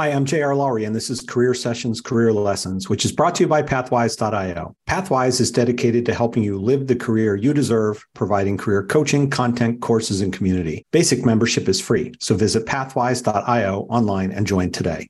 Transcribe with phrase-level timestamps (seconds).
[0.00, 0.54] Hi, I'm J.R.
[0.54, 4.74] Lowry, and this is Career Sessions Career Lessons, which is brought to you by Pathwise.io.
[4.88, 9.82] Pathwise is dedicated to helping you live the career you deserve, providing career coaching, content,
[9.82, 10.86] courses, and community.
[10.90, 15.06] Basic membership is free, so visit Pathwise.io online and join today.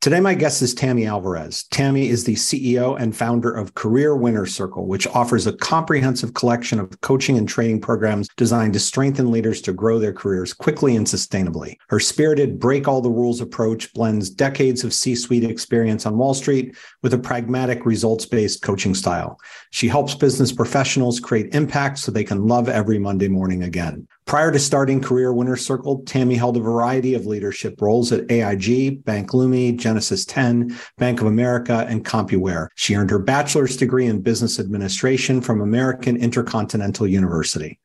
[0.00, 1.64] Today, my guest is Tammy Alvarez.
[1.72, 6.78] Tammy is the CEO and founder of Career Winners Circle, which offers a comprehensive collection
[6.78, 11.04] of coaching and training programs designed to strengthen leaders to grow their careers quickly and
[11.04, 11.74] sustainably.
[11.88, 16.32] Her spirited break all the rules approach blends decades of C suite experience on Wall
[16.32, 19.40] Street with a pragmatic results based coaching style.
[19.70, 24.06] She helps business professionals create impact so they can love every Monday morning again.
[24.24, 29.04] Prior to starting Career Winners Circle, Tammy held a variety of leadership roles at AIG,
[29.04, 32.68] Bank Leumi, Genesis 10, Bank of America, and CompuWare.
[32.74, 37.78] She earned her bachelor's degree in business administration from American Intercontinental University.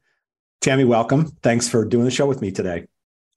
[0.61, 1.28] Tammy, welcome.
[1.42, 2.88] Thanks for doing the show with me today.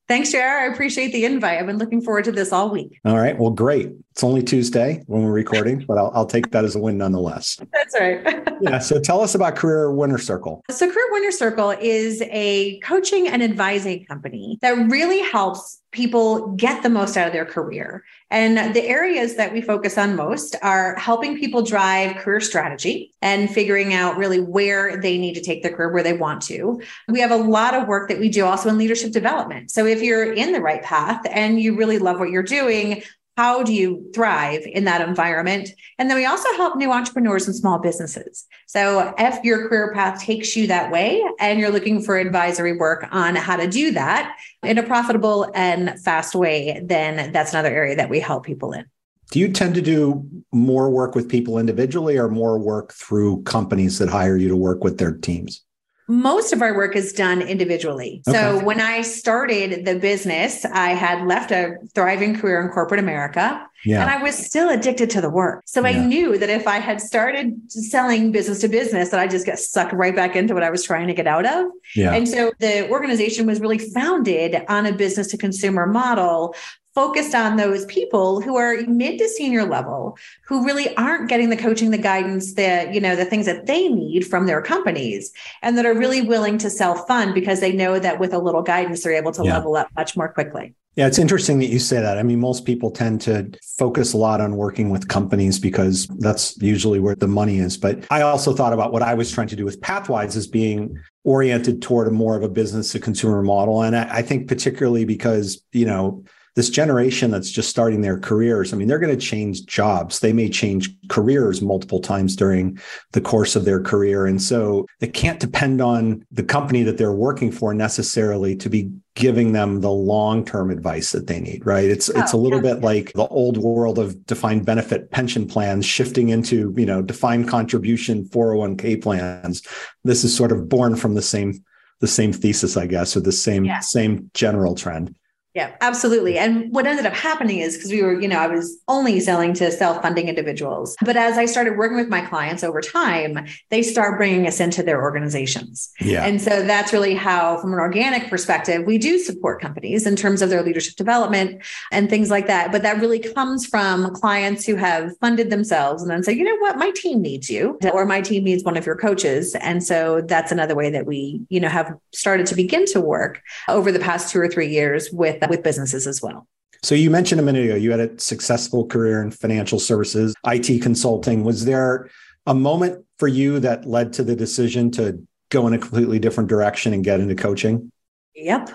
[0.08, 0.38] Thanks, JR.
[0.38, 1.58] I appreciate the invite.
[1.58, 3.00] I've been looking forward to this all week.
[3.04, 3.36] All right.
[3.36, 3.90] Well, great.
[4.12, 7.58] It's only Tuesday when we're recording, but I'll, I'll take that as a win nonetheless.
[7.72, 8.48] That's right.
[8.60, 8.78] yeah.
[8.78, 10.62] So tell us about Career Winners Circle.
[10.70, 16.82] So, Career Winners Circle is a coaching and advising company that really helps people get
[16.82, 18.04] the most out of their career.
[18.30, 23.48] And the areas that we focus on most are helping people drive career strategy and
[23.48, 26.82] figuring out really where they need to take their career, where they want to.
[27.08, 29.70] We have a lot of work that we do also in leadership development.
[29.70, 33.02] So if you're in the right path and you really love what you're doing,
[33.36, 35.70] how do you thrive in that environment?
[35.98, 38.46] And then we also help new entrepreneurs and small businesses.
[38.66, 43.06] So if your career path takes you that way and you're looking for advisory work
[43.12, 47.96] on how to do that in a profitable and fast way, then that's another area
[47.96, 48.86] that we help people in.
[49.30, 53.98] Do you tend to do more work with people individually or more work through companies
[53.98, 55.65] that hire you to work with their teams?
[56.08, 58.22] Most of our work is done individually.
[58.28, 58.36] Okay.
[58.36, 63.66] So when I started the business, I had left a thriving career in corporate America.
[63.84, 64.02] Yeah.
[64.02, 65.62] And I was still addicted to the work.
[65.66, 65.88] So yeah.
[65.88, 69.58] I knew that if I had started selling business to business, that I just get
[69.58, 71.66] sucked right back into what I was trying to get out of.
[71.94, 72.12] Yeah.
[72.12, 76.54] And so the organization was really founded on a business to consumer model
[76.96, 81.56] focused on those people who are mid to senior level who really aren't getting the
[81.56, 85.30] coaching the guidance that you know the things that they need from their companies
[85.60, 88.62] and that are really willing to self fund because they know that with a little
[88.62, 89.52] guidance they're able to yeah.
[89.52, 92.16] level up much more quickly yeah, it's interesting that you say that.
[92.16, 96.56] I mean, most people tend to focus a lot on working with companies because that's
[96.62, 97.76] usually where the money is.
[97.76, 100.98] But I also thought about what I was trying to do with Pathwise as being
[101.22, 103.82] oriented toward a more of a business to consumer model.
[103.82, 106.24] And I, I think particularly because, you know,
[106.56, 110.20] this generation that's just starting their careers, I mean, they're going to change jobs.
[110.20, 112.78] They may change careers multiple times during
[113.12, 114.24] the course of their career.
[114.24, 118.90] And so they can't depend on the company that they're working for necessarily to be
[119.14, 121.84] giving them the long-term advice that they need, right?
[121.84, 122.74] It's oh, it's a oh, little yeah.
[122.74, 127.48] bit like the old world of defined benefit pension plans shifting into, you know, defined
[127.48, 129.62] contribution 401k plans.
[130.04, 131.62] This is sort of born from the same
[132.00, 133.80] the same thesis, I guess, or the same yeah.
[133.80, 135.14] same general trend.
[135.56, 136.36] Yeah, absolutely.
[136.36, 139.54] And what ended up happening is because we were, you know, I was only selling
[139.54, 140.94] to self funding individuals.
[141.02, 144.82] But as I started working with my clients over time, they start bringing us into
[144.82, 145.90] their organizations.
[145.98, 146.26] Yeah.
[146.26, 150.42] And so that's really how, from an organic perspective, we do support companies in terms
[150.42, 152.70] of their leadership development and things like that.
[152.70, 156.56] But that really comes from clients who have funded themselves and then say, you know
[156.58, 159.54] what, my team needs you, or my team needs one of your coaches.
[159.54, 163.40] And so that's another way that we, you know, have started to begin to work
[163.70, 166.46] over the past two or three years with with businesses as well.
[166.82, 170.82] So you mentioned a minute ago you had a successful career in financial services, IT
[170.82, 171.42] consulting.
[171.42, 172.10] Was there
[172.46, 176.48] a moment for you that led to the decision to go in a completely different
[176.48, 177.90] direction and get into coaching?
[178.34, 178.70] Yep.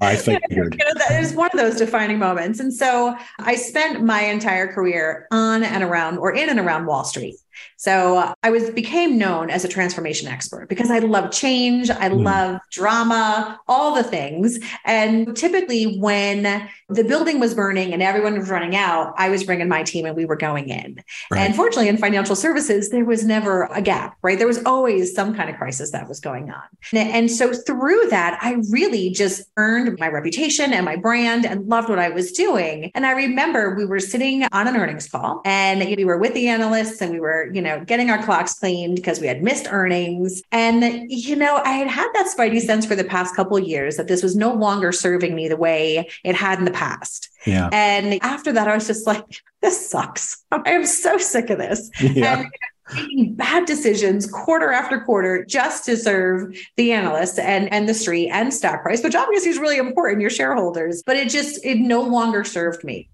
[0.00, 0.42] I figured.
[0.78, 2.60] you know, that is one of those defining moments.
[2.60, 7.04] And so I spent my entire career on and around or in and around Wall
[7.04, 7.36] Street.
[7.76, 12.24] So I was became known as a transformation expert because I love change, I mm.
[12.24, 14.58] love drama, all the things.
[14.84, 19.68] And typically when the building was burning and everyone was running out, I was bringing
[19.68, 21.02] my team and we were going in.
[21.30, 21.40] Right.
[21.40, 24.38] And fortunately in financial services there was never a gap, right?
[24.38, 26.62] There was always some kind of crisis that was going on.
[26.92, 31.88] And so through that I really just earned my reputation and my brand and loved
[31.88, 32.90] what I was doing.
[32.94, 36.48] And I remember we were sitting on an earnings call and we were with the
[36.48, 40.42] analysts and we were, you know, getting our clocks cleaned because we had missed earnings.
[40.52, 44.08] And, you know, I had had that spidey sense for the past couple years that
[44.08, 47.30] this was no longer serving me the way it had in the past.
[47.46, 47.68] Yeah.
[47.72, 49.24] And after that, I was just like,
[49.62, 50.44] this sucks.
[50.50, 51.90] I am so sick of this.
[52.00, 52.40] Yeah.
[52.40, 52.50] And,
[52.94, 58.30] making bad decisions quarter after quarter just to serve the analysts and, and the street
[58.30, 62.02] and stock price, which obviously is really important, your shareholders, but it just, it no
[62.02, 63.08] longer served me.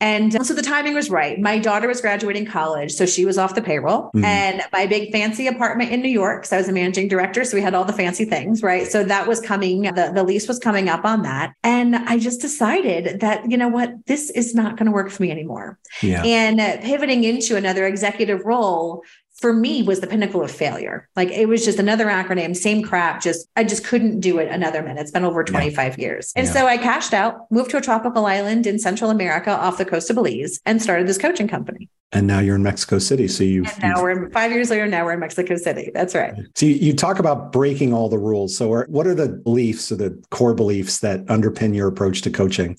[0.00, 1.40] And so the timing was right.
[1.40, 4.08] My daughter was graduating college, so she was off the payroll.
[4.08, 4.24] Mm-hmm.
[4.24, 7.56] And my big fancy apartment in New York, because I was a managing director, so
[7.56, 8.86] we had all the fancy things, right?
[8.86, 11.54] So that was coming, the, the lease was coming up on that.
[11.62, 15.22] And I just decided that, you know what, this is not going to work for
[15.22, 15.78] me anymore.
[16.02, 16.22] Yeah.
[16.22, 19.02] And uh, pivoting into another executive role
[19.36, 21.08] for me was the pinnacle of failure.
[21.14, 23.22] Like it was just another acronym, same crap.
[23.22, 25.00] Just I just couldn't do it another minute.
[25.00, 26.04] It's been over 25 yeah.
[26.04, 26.32] years.
[26.36, 26.52] And yeah.
[26.52, 30.08] so I cashed out, moved to a tropical island in Central America off the coast
[30.10, 31.88] of Belize and started this coaching company.
[32.12, 33.28] And now you're in Mexico City.
[33.28, 34.86] So you now we're five years later.
[34.86, 35.90] Now we're in Mexico City.
[35.92, 36.34] That's right.
[36.54, 38.56] So you, you talk about breaking all the rules.
[38.56, 42.78] So what are the beliefs or the core beliefs that underpin your approach to coaching?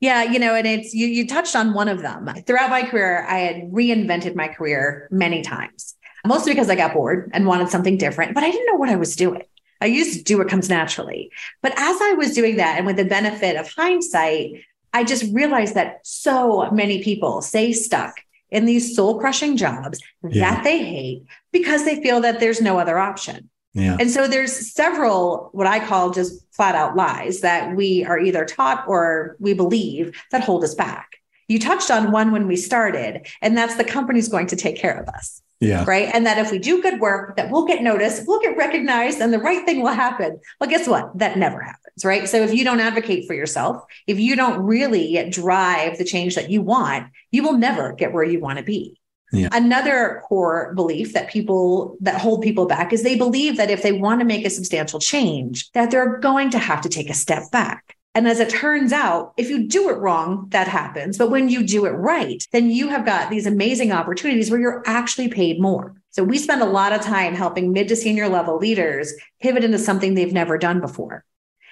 [0.00, 2.28] Yeah, you know, and it's you you touched on one of them.
[2.46, 5.94] Throughout my career, I had reinvented my career many times.
[6.26, 8.96] Mostly because I got bored and wanted something different, but I didn't know what I
[8.96, 9.44] was doing.
[9.80, 11.30] I used to do what comes naturally.
[11.62, 14.62] But as I was doing that and with the benefit of hindsight,
[14.92, 20.54] I just realized that so many people stay stuck in these soul crushing jobs yeah.
[20.54, 23.50] that they hate because they feel that there's no other option.
[23.74, 23.96] Yeah.
[24.00, 28.44] And so there's several what I call just flat out lies that we are either
[28.44, 31.18] taught or we believe that hold us back.
[31.46, 35.00] You touched on one when we started, and that's the company's going to take care
[35.00, 35.40] of us.
[35.60, 35.84] Yeah.
[35.88, 36.08] Right.
[36.12, 39.32] And that if we do good work, that we'll get noticed, we'll get recognized, and
[39.32, 40.38] the right thing will happen.
[40.60, 41.18] Well, guess what?
[41.18, 42.04] That never happens.
[42.04, 42.28] Right.
[42.28, 46.50] So if you don't advocate for yourself, if you don't really drive the change that
[46.50, 48.97] you want, you will never get where you want to be.
[49.32, 49.48] Yeah.
[49.52, 53.92] Another core belief that people that hold people back is they believe that if they
[53.92, 57.50] want to make a substantial change, that they're going to have to take a step
[57.50, 57.96] back.
[58.14, 61.18] And as it turns out, if you do it wrong, that happens.
[61.18, 64.82] But when you do it right, then you have got these amazing opportunities where you're
[64.86, 65.94] actually paid more.
[66.10, 69.78] So we spend a lot of time helping mid to senior level leaders pivot into
[69.78, 71.24] something they've never done before.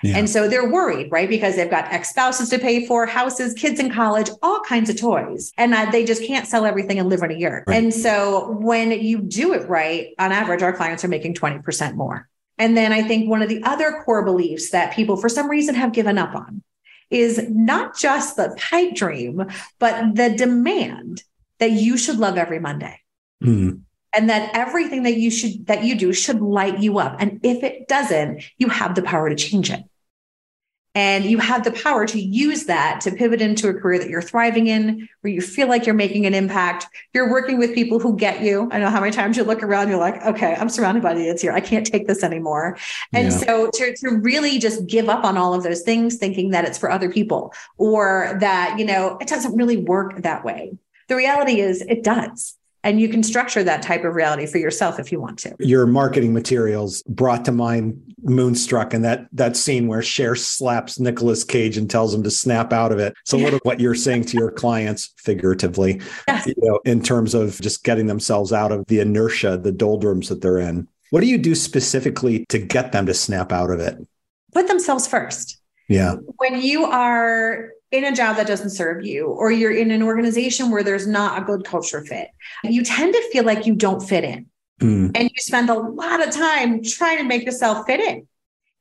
[0.02, 0.18] Yeah.
[0.18, 1.28] And so they're worried, right?
[1.28, 5.00] Because they've got ex spouses to pay for, houses, kids in college, all kinds of
[5.00, 5.52] toys.
[5.56, 7.64] And uh, they just can't sell everything and live in a year.
[7.66, 7.76] Right.
[7.76, 12.28] And so when you do it right, on average, our clients are making 20% more.
[12.58, 15.74] And then I think one of the other core beliefs that people for some reason
[15.74, 16.62] have given up on
[17.10, 19.46] is not just the pipe dream,
[19.78, 21.22] but the demand
[21.58, 23.00] that you should love every Monday.
[23.42, 23.82] Mm.
[24.16, 27.16] And that everything that you should that you do should light you up.
[27.20, 29.82] And if it doesn't, you have the power to change it.
[30.94, 34.22] And you have the power to use that to pivot into a career that you're
[34.22, 36.86] thriving in, where you feel like you're making an impact.
[37.12, 38.70] You're working with people who get you.
[38.72, 41.42] I know how many times you look around, you're like, okay, I'm surrounded by idiots
[41.42, 41.52] here.
[41.52, 42.78] I can't take this anymore.
[43.12, 43.36] And yeah.
[43.36, 46.78] so to, to really just give up on all of those things, thinking that it's
[46.78, 50.78] for other people or that, you know, it doesn't really work that way.
[51.08, 55.00] The reality is it does and you can structure that type of reality for yourself
[55.00, 55.56] if you want to.
[55.58, 61.42] Your marketing materials brought to mind Moonstruck and that that scene where Cher slaps Nicolas
[61.42, 63.14] Cage and tells him to snap out of it.
[63.24, 66.46] So, what are what you're saying to your clients figuratively, yes.
[66.46, 70.40] you know, in terms of just getting themselves out of the inertia, the doldrums that
[70.40, 70.86] they're in.
[71.10, 73.96] What do you do specifically to get them to snap out of it?
[74.52, 75.58] Put themselves first.
[75.88, 76.16] Yeah.
[76.36, 80.70] When you are in a job that doesn't serve you, or you're in an organization
[80.70, 82.28] where there's not a good culture fit,
[82.64, 84.46] you tend to feel like you don't fit in.
[84.80, 85.12] Mm.
[85.14, 88.26] And you spend a lot of time trying to make yourself fit in.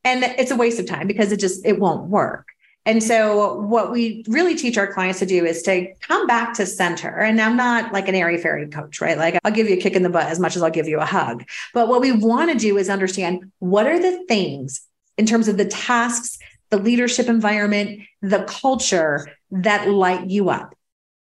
[0.04, 2.48] And it's a waste of time because it just it won't work.
[2.88, 6.68] And so what we really teach our clients to do is to come back to
[6.68, 7.18] center.
[7.18, 9.18] And I'm not like an airy fairy coach, right?
[9.18, 11.00] Like I'll give you a kick in the butt as much as I'll give you
[11.00, 11.46] a hug.
[11.74, 14.82] But what we want to do is understand what are the things
[15.18, 16.38] in terms of the tasks
[16.70, 20.76] the leadership environment, the culture that light you up.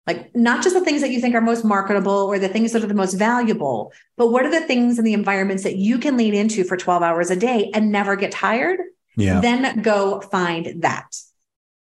[0.05, 2.83] Like not just the things that you think are most marketable or the things that
[2.83, 6.17] are the most valuable, but what are the things in the environments that you can
[6.17, 8.79] lean into for 12 hours a day and never get tired?
[9.15, 9.39] Yeah.
[9.39, 11.15] Then go find that.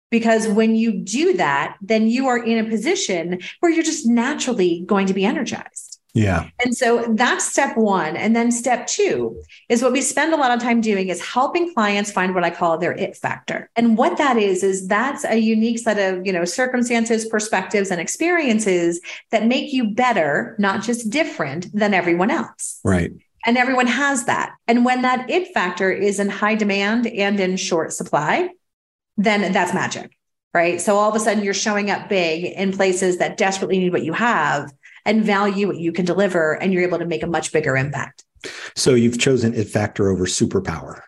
[0.09, 4.83] Because when you do that, then you are in a position where you're just naturally
[4.85, 5.86] going to be energized.
[6.17, 6.49] Yeah.
[6.63, 8.17] And so that's step one.
[8.17, 11.73] And then step two is what we spend a lot of time doing is helping
[11.73, 13.69] clients find what I call their it factor.
[13.75, 18.01] And what that is, is that's a unique set of, you know, circumstances, perspectives, and
[18.01, 18.99] experiences
[19.31, 22.79] that make you better, not just different than everyone else.
[22.83, 23.11] Right.
[23.45, 24.55] And everyone has that.
[24.67, 28.49] And when that it factor is in high demand and in short supply,
[29.17, 30.11] then that's magic.
[30.53, 30.81] Right.
[30.81, 34.03] So all of a sudden you're showing up big in places that desperately need what
[34.03, 34.73] you have
[35.07, 38.23] and value what you can deliver, and you're able to make a much bigger impact.
[38.75, 41.01] So you've chosen it factor over superpower.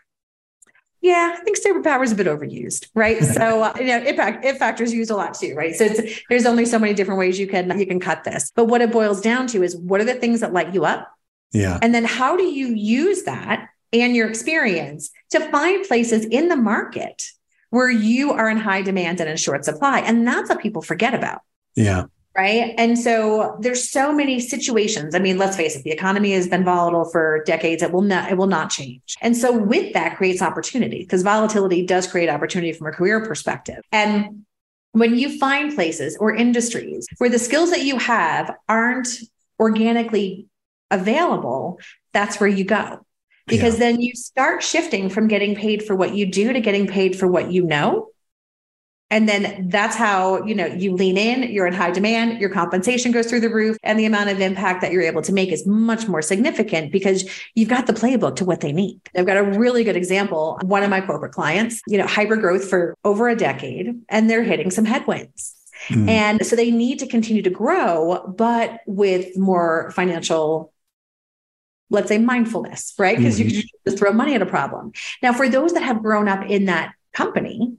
[1.01, 3.23] Yeah, I think superpower is a bit overused, right?
[3.23, 5.75] so uh, you know, it, it factors used a lot too, right?
[5.75, 5.89] So
[6.29, 8.51] there's only so many different ways you can you can cut this.
[8.55, 11.07] But what it boils down to is what are the things that light you up?
[11.51, 11.79] Yeah.
[11.81, 16.55] And then how do you use that and your experience to find places in the
[16.55, 17.23] market
[17.71, 19.99] where you are in high demand and in short supply?
[19.99, 21.41] And that's what people forget about.
[21.75, 22.05] Yeah.
[22.37, 22.73] Right.
[22.77, 25.15] And so there's so many situations.
[25.15, 27.83] I mean, let's face it, the economy has been volatile for decades.
[27.83, 29.15] It will not, it will not change.
[29.21, 33.83] And so with that creates opportunity because volatility does create opportunity from a career perspective.
[33.91, 34.45] And
[34.91, 39.09] when you find places or industries where the skills that you have aren't
[39.59, 40.47] organically
[40.91, 41.79] available,
[42.13, 43.05] that's where you go.
[43.47, 43.79] Because yeah.
[43.79, 47.27] then you start shifting from getting paid for what you do to getting paid for
[47.27, 48.09] what you know.
[49.11, 53.11] And then that's how, you know, you lean in, you're in high demand, your compensation
[53.11, 55.65] goes through the roof, and the amount of impact that you're able to make is
[55.65, 58.99] much more significant because you've got the playbook to what they need.
[59.15, 60.59] I've got a really good example.
[60.61, 64.43] One of my corporate clients, you know, hyper growth for over a decade, and they're
[64.43, 65.55] hitting some headwinds.
[65.87, 66.07] Mm.
[66.07, 70.71] And so they need to continue to grow, but with more financial
[71.91, 73.17] let's say mindfulness, right?
[73.17, 73.49] Because mm-hmm.
[73.49, 74.91] you can just throw money at a problem.
[75.23, 77.75] Now, for those that have grown up in that company,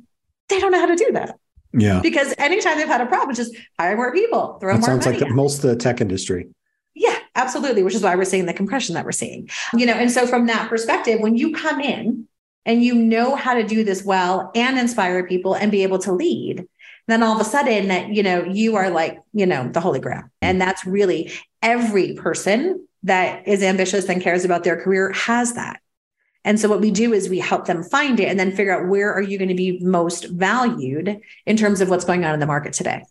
[0.51, 1.39] they don't know how to do that.
[1.73, 2.01] Yeah.
[2.01, 5.31] Because anytime they've had a problem, just hire more people, throw that more sounds like
[5.31, 6.49] most of the tech industry.
[6.95, 7.83] Yeah, absolutely.
[7.83, 9.49] Which is why we're seeing the compression that we're seeing.
[9.75, 12.27] You know, and so from that perspective, when you come in
[12.67, 16.13] and you know how to do this well and inspire people and be able to
[16.13, 16.67] lead,
[17.11, 20.01] then all of a sudden that you know you are like you know the holy
[20.01, 20.29] grail mm.
[20.43, 25.81] and that's really every person that is ambitious and cares about their career has that
[26.45, 28.89] and so what we do is we help them find it and then figure out
[28.89, 32.41] where are you going to be most valued in terms of what's going on in
[32.41, 33.03] the market today.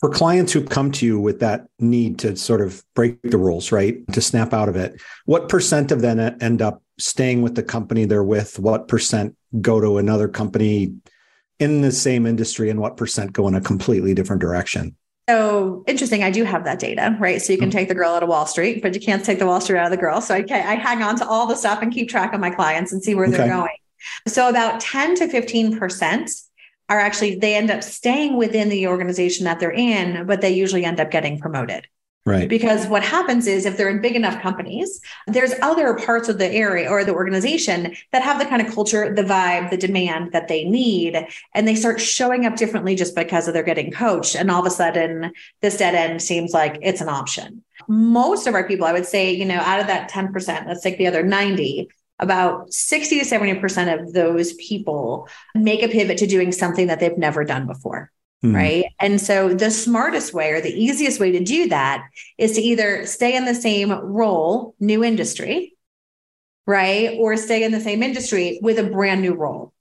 [0.00, 3.72] For clients who come to you with that need to sort of break the rules,
[3.72, 4.06] right?
[4.12, 8.04] To snap out of it, what percent of them end up staying with the company
[8.04, 8.60] they're with?
[8.60, 10.94] What percent go to another company
[11.58, 14.94] in the same industry and what percent go in a completely different direction?
[15.28, 16.22] So interesting.
[16.22, 17.40] I do have that data, right?
[17.40, 17.78] So you can mm-hmm.
[17.78, 19.84] take the girl out of Wall Street, but you can't take the Wall Street out
[19.84, 20.22] of the girl.
[20.22, 22.92] So I, I hang on to all the stuff and keep track of my clients
[22.92, 23.36] and see where okay.
[23.36, 23.76] they're going.
[24.26, 26.42] So about 10 to 15%
[26.88, 30.86] are actually, they end up staying within the organization that they're in, but they usually
[30.86, 31.86] end up getting promoted.
[32.28, 32.48] Right.
[32.48, 36.50] Because what happens is if they're in big enough companies, there's other parts of the
[36.50, 40.46] area or the organization that have the kind of culture, the vibe, the demand that
[40.46, 41.26] they need.
[41.54, 44.36] And they start showing up differently just because of they're getting coached.
[44.36, 45.32] And all of a sudden,
[45.62, 47.64] this dead end seems like it's an option.
[47.88, 50.98] Most of our people, I would say, you know, out of that 10%, let's take
[50.98, 56.52] the other 90, about 60 to 70% of those people make a pivot to doing
[56.52, 58.10] something that they've never done before.
[58.44, 58.54] Mm-hmm.
[58.54, 58.84] Right.
[59.00, 63.04] And so the smartest way or the easiest way to do that is to either
[63.04, 65.74] stay in the same role, new industry,
[66.64, 67.16] right?
[67.18, 69.72] Or stay in the same industry with a brand new role.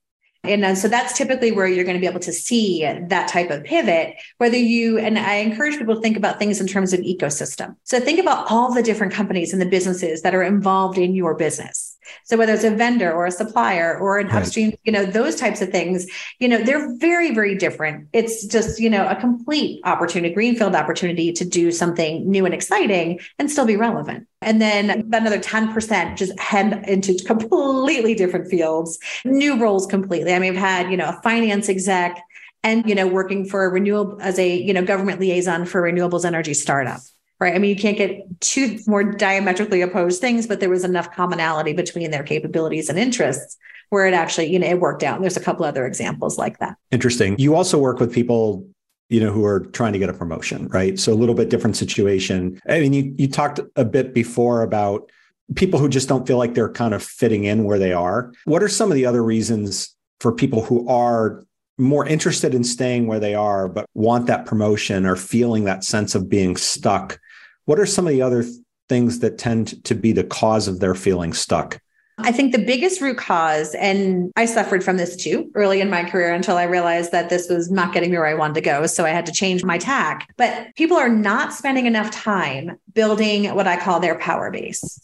[0.44, 3.66] And so that's typically where you're going to be able to see that type of
[3.66, 7.76] pivot, whether you, and I encourage people to think about things in terms of ecosystem.
[7.84, 11.36] So think about all the different companies and the businesses that are involved in your
[11.36, 11.97] business.
[12.24, 14.38] So whether it's a vendor or a supplier or an right.
[14.38, 16.08] upstream, you know, those types of things,
[16.40, 18.08] you know, they're very, very different.
[18.14, 23.20] It's just, you know, a complete opportunity, greenfield opportunity to do something new and exciting
[23.40, 24.28] and still be relevant.
[24.42, 30.34] And then another 10% just head into completely different fields, new roles completely.
[30.34, 32.22] I mean, I've had, you know, a finance exec
[32.64, 36.26] and, you know, working for a renewable as a, you know, government liaison for renewables
[36.26, 37.00] energy startup
[37.39, 37.56] right?
[37.56, 41.74] I mean, you can't get two more diametrically opposed things, but there was enough commonality
[41.74, 43.58] between their capabilities and interests
[43.89, 45.15] where it actually, you know, it worked out.
[45.15, 46.75] And there's a couple other examples like that.
[46.91, 47.36] Interesting.
[47.38, 48.67] You also work with people,
[49.10, 51.00] you know, who are trying to get a promotion, right?
[51.00, 52.60] So a little bit different situation.
[52.67, 55.10] I mean, you you talked a bit before about
[55.56, 58.34] people who just don't feel like they're kind of fitting in where they are.
[58.46, 61.46] What are some of the other reasons for people who are
[61.77, 66.15] more interested in staying where they are, but want that promotion or feeling that sense
[66.15, 67.20] of being stuck
[67.68, 68.46] what are some of the other
[68.90, 71.80] things that tend to be the cause of their feeling stuck?
[72.18, 76.04] I think the biggest root cause, and I suffered from this too early in my
[76.04, 78.88] career until I realized that this was not getting me where I wanted to go.
[78.88, 80.34] So I had to change my tack.
[80.38, 85.00] But people are not spending enough time building what I call their power base.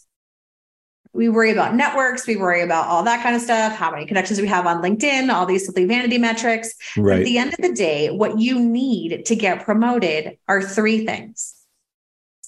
[1.12, 4.40] We worry about networks, we worry about all that kind of stuff, how many connections
[4.40, 6.74] we have on LinkedIn, all these silly vanity metrics.
[6.96, 7.20] Right.
[7.20, 11.54] At the end of the day, what you need to get promoted are three things.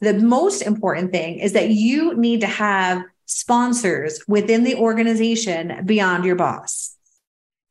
[0.01, 6.25] The most important thing is that you need to have sponsors within the organization beyond
[6.25, 6.97] your boss.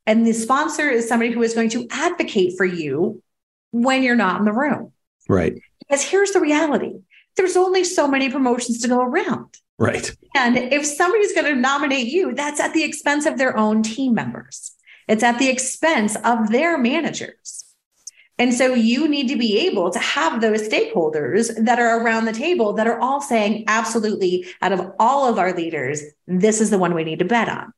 [0.05, 3.21] And the sponsor is somebody who is going to advocate for you
[3.71, 4.91] when you're not in the room.
[5.27, 5.53] Right.
[5.79, 6.93] Because here's the reality
[7.37, 9.57] there's only so many promotions to go around.
[9.77, 10.15] Right.
[10.35, 14.13] And if somebody's going to nominate you, that's at the expense of their own team
[14.13, 14.71] members,
[15.07, 17.64] it's at the expense of their managers.
[18.37, 22.33] And so you need to be able to have those stakeholders that are around the
[22.33, 26.77] table that are all saying, absolutely, out of all of our leaders, this is the
[26.77, 27.71] one we need to bet on.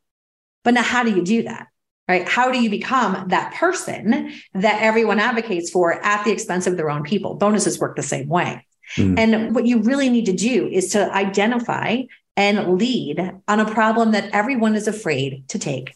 [0.63, 1.67] But now, how do you do that?
[2.07, 2.27] Right?
[2.27, 6.89] How do you become that person that everyone advocates for at the expense of their
[6.89, 7.35] own people?
[7.35, 8.65] Bonuses work the same way.
[8.95, 9.19] Mm.
[9.19, 12.03] And what you really need to do is to identify
[12.37, 15.95] and lead on a problem that everyone is afraid to take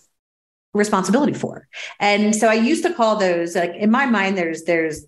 [0.74, 1.68] responsibility for.
[2.00, 5.06] And so I used to call those like in my mind, there's there's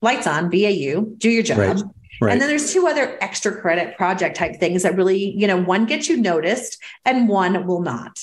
[0.00, 1.58] lights on, BAU, do your job.
[1.58, 1.82] Right.
[2.20, 2.32] Right.
[2.32, 5.86] And then there's two other extra credit project type things that really, you know, one
[5.86, 8.16] gets you noticed and one will not.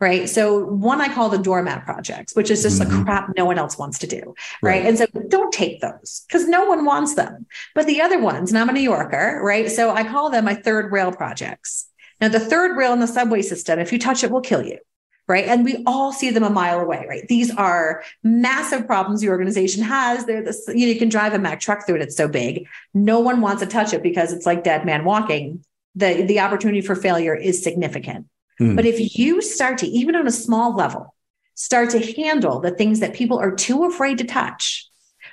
[0.00, 0.28] Right.
[0.28, 3.02] So one I call the doormat projects, which is just mm-hmm.
[3.02, 4.34] a crap no one else wants to do.
[4.60, 4.82] Right.
[4.82, 4.86] right.
[4.86, 7.46] And so don't take those because no one wants them.
[7.76, 9.70] But the other ones, and I'm a New Yorker, right?
[9.70, 11.86] So I call them my third rail projects.
[12.20, 14.78] Now, the third rail in the subway system, if you touch it, will kill you
[15.26, 15.46] right?
[15.46, 17.26] And we all see them a mile away, right?
[17.28, 20.26] These are massive problems your organization has.
[20.26, 22.02] They're this, you know, you can drive a Mack truck through it.
[22.02, 22.66] It's so big.
[22.92, 25.64] No one wants to touch it because it's like dead man walking.
[25.94, 28.26] The, the opportunity for failure is significant.
[28.60, 28.76] Mm.
[28.76, 31.14] But if you start to, even on a small level,
[31.54, 34.88] start to handle the things that people are too afraid to touch,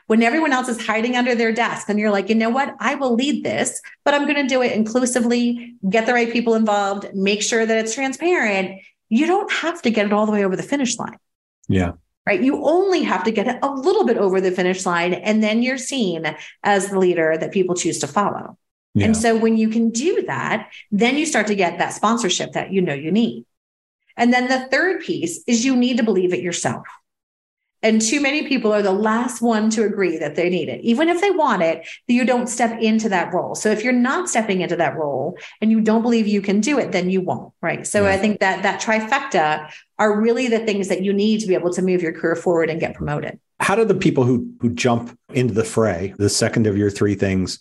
[0.07, 2.75] when everyone else is hiding under their desk and you're like, you know what?
[2.79, 6.53] I will lead this, but I'm going to do it inclusively, get the right people
[6.53, 8.81] involved, make sure that it's transparent
[9.11, 11.17] you don't have to get it all the way over the finish line.
[11.67, 11.91] Yeah.
[12.25, 12.41] Right.
[12.41, 15.61] You only have to get it a little bit over the finish line, and then
[15.61, 18.57] you're seen as the leader that people choose to follow.
[18.93, 19.07] Yeah.
[19.07, 22.71] And so when you can do that, then you start to get that sponsorship that
[22.71, 23.45] you know you need.
[24.15, 26.87] And then the third piece is you need to believe it yourself.
[27.83, 30.81] And too many people are the last one to agree that they need it.
[30.81, 33.55] Even if they want it, you don't step into that role.
[33.55, 36.77] So if you're not stepping into that role and you don't believe you can do
[36.77, 37.53] it, then you won't.
[37.61, 37.87] Right.
[37.87, 38.11] So yeah.
[38.11, 41.73] I think that that trifecta are really the things that you need to be able
[41.73, 43.39] to move your career forward and get promoted.
[43.59, 47.15] How do the people who who jump into the fray, the second of your three
[47.15, 47.59] things,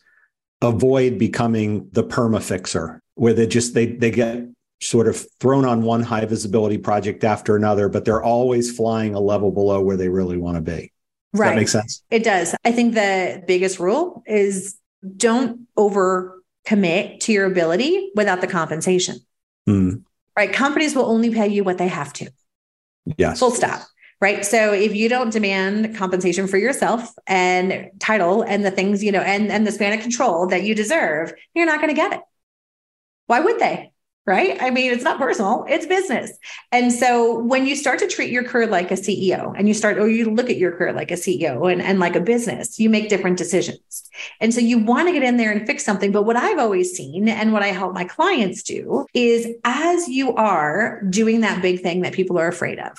[0.63, 4.47] avoid becoming the perma fixer, where they just they they get
[4.81, 9.21] sort of thrown on one high visibility project after another, but they're always flying a
[9.21, 10.93] level below where they really want to be.
[11.33, 11.51] Does right.
[11.51, 12.03] that make sense?
[12.11, 12.55] It does.
[12.65, 14.77] I think the biggest rule is
[15.17, 19.17] don't over commit to your ability without the compensation.
[19.69, 20.03] Mm.
[20.37, 20.53] Right.
[20.53, 22.31] Companies will only pay you what they have to.
[23.17, 23.39] Yes.
[23.39, 23.83] Full stop.
[24.21, 24.45] Right.
[24.45, 29.21] So if you don't demand compensation for yourself and title and the things, you know,
[29.21, 32.21] and, and the span of control that you deserve, you're not going to get it.
[33.27, 33.90] Why would they?
[34.27, 34.59] Right?
[34.61, 36.31] I mean, it's not personal, it's business.
[36.73, 39.99] And so when you start to treat your career like a CEO and you start,
[39.99, 42.91] or you look at your career like a CEO and, and like a business, you
[42.91, 44.09] make different decisions.
[44.41, 46.13] And so you want to get in there and fix something.
[46.13, 50.35] But what I've always seen and what I help my clients do is as you
[50.35, 52.99] are doing that big thing that people are afraid of,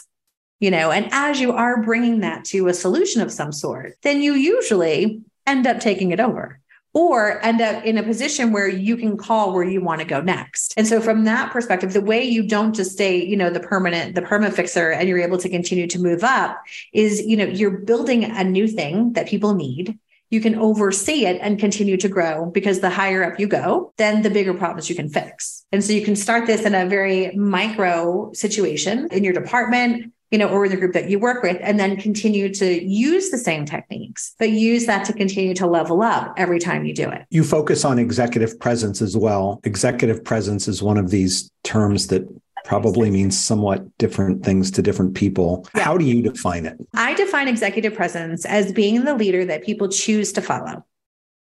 [0.60, 4.22] you know, and as you are bringing that to a solution of some sort, then
[4.22, 6.61] you usually end up taking it over
[6.94, 10.22] or end up in a position where you can call where you want to go
[10.22, 10.74] next.
[10.76, 14.16] And so from that perspective, the way you don't just stay, you know, the permanent,
[14.16, 16.62] the perma fixer and you're able to continue to move up
[16.94, 19.98] is, you know, you're building a new thing that people need.
[20.30, 24.22] You can oversee it and continue to grow because the higher up you go, then
[24.22, 25.66] the bigger problems you can fix.
[25.74, 30.38] And so you can start this in a very micro situation in your department, you
[30.38, 33.66] know, or the group that you work with, and then continue to use the same
[33.66, 37.26] techniques, but use that to continue to level up every time you do it.
[37.30, 39.60] You focus on executive presence as well.
[39.66, 42.28] Executive presence is one of these terms that
[42.64, 45.68] probably means somewhat different things to different people.
[45.76, 45.84] Yeah.
[45.84, 46.78] How do you define it?
[46.94, 50.86] I define executive presence as being the leader that people choose to follow.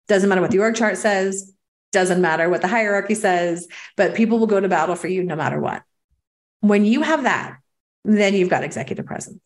[0.07, 1.53] Doesn't matter what the org chart says,
[1.93, 5.35] doesn't matter what the hierarchy says, but people will go to battle for you no
[5.35, 5.83] matter what.
[6.59, 7.57] When you have that,
[8.03, 9.39] then you've got executive presence.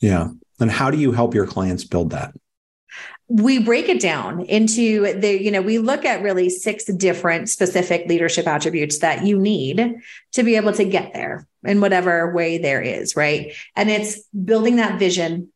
[0.00, 0.28] Yeah.
[0.60, 2.34] And how do you help your clients build that?
[3.32, 8.06] we break it down into the, you know, we look at really six different specific
[8.06, 9.94] leadership attributes that you need
[10.32, 13.54] to be able to get there in whatever way there is, right?
[13.74, 15.50] And it's building that vision,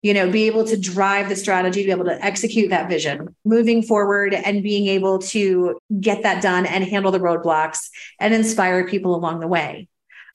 [0.00, 3.82] you know, be able to drive the strategy, be able to execute that vision, moving
[3.82, 9.14] forward and being able to get that done and handle the roadblocks and inspire people
[9.14, 9.89] along the way.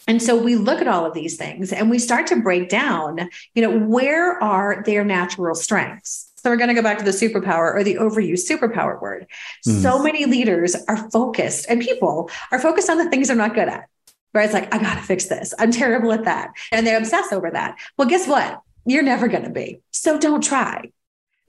[0.08, 3.30] And so we look at all of these things and we start to break down,
[3.54, 6.32] you know, where are their natural strengths?
[6.36, 9.26] So we're going to go back to the superpower or the overused superpower word.
[9.68, 9.82] Mm.
[9.82, 13.68] So many leaders are focused and people are focused on the things they're not good
[13.68, 13.90] at.
[14.34, 14.46] Right?
[14.46, 15.54] It's like, I got to fix this.
[15.58, 16.52] I'm terrible at that.
[16.72, 17.80] And they obsess over that.
[17.98, 18.62] Well, guess what?
[18.86, 19.82] You're never going to be.
[19.92, 20.92] So don't try.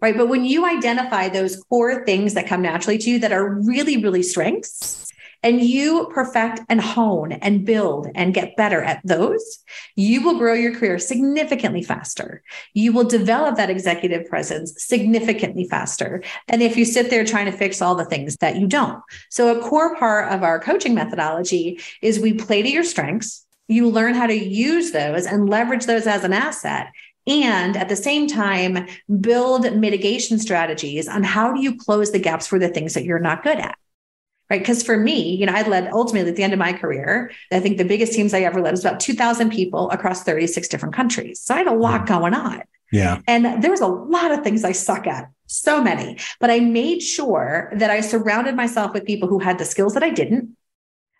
[0.00, 0.16] Right.
[0.16, 3.96] But when you identify those core things that come naturally to you that are really,
[3.96, 5.10] really strengths,
[5.42, 9.58] and you perfect and hone and build and get better at those,
[9.94, 12.42] you will grow your career significantly faster.
[12.74, 16.22] You will develop that executive presence significantly faster.
[16.48, 19.02] And if you sit there trying to fix all the things that you don't.
[19.30, 23.44] So, a core part of our coaching methodology is we play to your strengths.
[23.68, 26.88] You learn how to use those and leverage those as an asset
[27.26, 28.86] and at the same time
[29.20, 33.18] build mitigation strategies on how do you close the gaps for the things that you're
[33.18, 33.76] not good at
[34.50, 34.60] right?
[34.60, 37.60] Because for me, you know, I led ultimately at the end of my career, I
[37.60, 41.40] think the biggest teams I ever led was about 2,000 people across 36 different countries.
[41.40, 42.62] So I had a lot going on.
[42.92, 43.20] Yeah.
[43.26, 47.02] And there was a lot of things I suck at, so many, but I made
[47.02, 50.56] sure that I surrounded myself with people who had the skills that I didn't.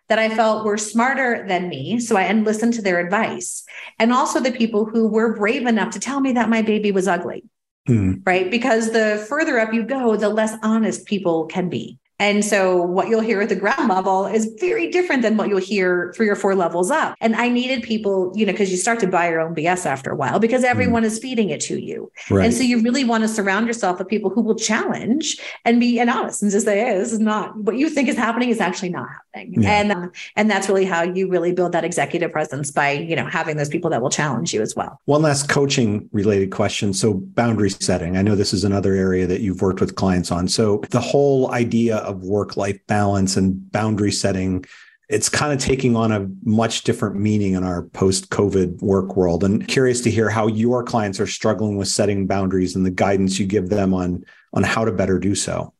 [0.09, 1.99] That I felt were smarter than me.
[1.99, 3.65] So I listened to their advice.
[3.99, 7.09] And also the people who were brave enough to tell me that my baby was
[7.09, 7.43] ugly.
[7.89, 8.21] Mm.
[8.25, 8.49] Right.
[8.49, 11.99] Because the further up you go, the less honest people can be.
[12.19, 15.59] And so what you'll hear at the ground level is very different than what you'll
[15.59, 17.15] hear three or four levels up.
[17.21, 20.11] And I needed people, you know, because you start to buy your own BS after
[20.11, 20.67] a while because mm.
[20.67, 21.07] everyone mm.
[21.07, 22.11] is feeding it to you.
[22.29, 22.45] Right.
[22.45, 25.99] And so you really want to surround yourself with people who will challenge and be
[25.99, 28.59] and honest and just say, hey, this is not what you think is happening is
[28.59, 29.61] actually not happening.
[29.61, 29.69] Yeah.
[29.69, 33.25] And um, and that's really how you really build that executive presence by, you know,
[33.25, 34.99] having those people that will challenge you as well.
[35.05, 36.93] One last coaching related question.
[36.93, 38.17] So boundary setting.
[38.17, 40.47] I know this is another area that you've worked with clients on.
[40.47, 44.65] So the whole idea of work life balance and boundary setting
[45.09, 49.43] it's kind of taking on a much different meaning in our post COVID work world.
[49.43, 53.39] And curious to hear how your clients are struggling with setting boundaries and the guidance
[53.39, 55.73] you give them on, on how to better do so.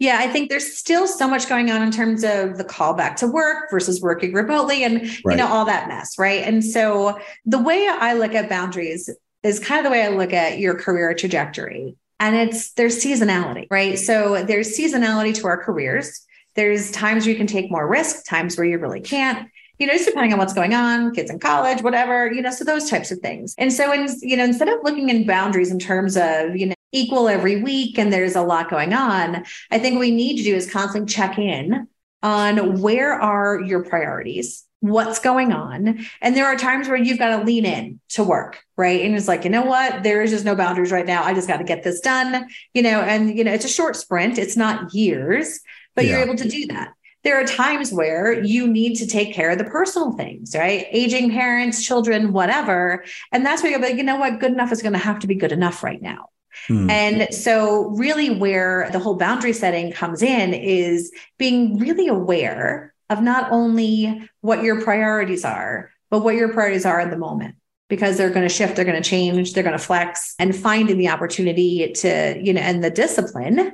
[0.00, 3.16] Yeah, I think there's still so much going on in terms of the call back
[3.16, 5.32] to work versus working remotely and right.
[5.32, 6.42] you know all that mess, right?
[6.44, 9.10] And so the way I look at boundaries
[9.42, 13.66] is kind of the way I look at your career trajectory and it's there's seasonality,
[13.70, 13.98] right?
[13.98, 16.26] So there's seasonality to our careers.
[16.54, 19.48] There's times where you can take more risk, times where you really can't.
[19.78, 22.64] You know, just depending on what's going on, kids in college, whatever, you know, so
[22.64, 23.54] those types of things.
[23.58, 26.74] And so, in, you know, instead of looking in boundaries in terms of, you know,
[26.90, 30.42] equal every week and there's a lot going on, I think what we need to
[30.42, 31.86] do is constantly check in
[32.24, 36.06] on where are your priorities what's going on.
[36.20, 39.04] And there are times where you've got to lean in to work, right?
[39.04, 40.02] And it's like, you know what?
[40.02, 41.24] There is just no boundaries right now.
[41.24, 43.96] I just got to get this done, you know, and, you know, it's a short
[43.96, 45.60] sprint, it's not years,
[45.94, 46.12] but yeah.
[46.12, 46.92] you're able to do that.
[47.24, 50.86] There are times where you need to take care of the personal things, right?
[50.92, 53.04] Aging parents, children, whatever.
[53.32, 54.38] And that's where you're like, you know what?
[54.38, 56.30] Good enough is going to have to be good enough right now.
[56.68, 56.88] Hmm.
[56.88, 63.22] And so, really, where the whole boundary setting comes in is being really aware of
[63.22, 67.56] not only what your priorities are, but what your priorities are at the moment
[67.88, 70.98] because they're going to shift, they're going to change, they're going to flex and finding
[70.98, 73.72] the opportunity to, you know, and the discipline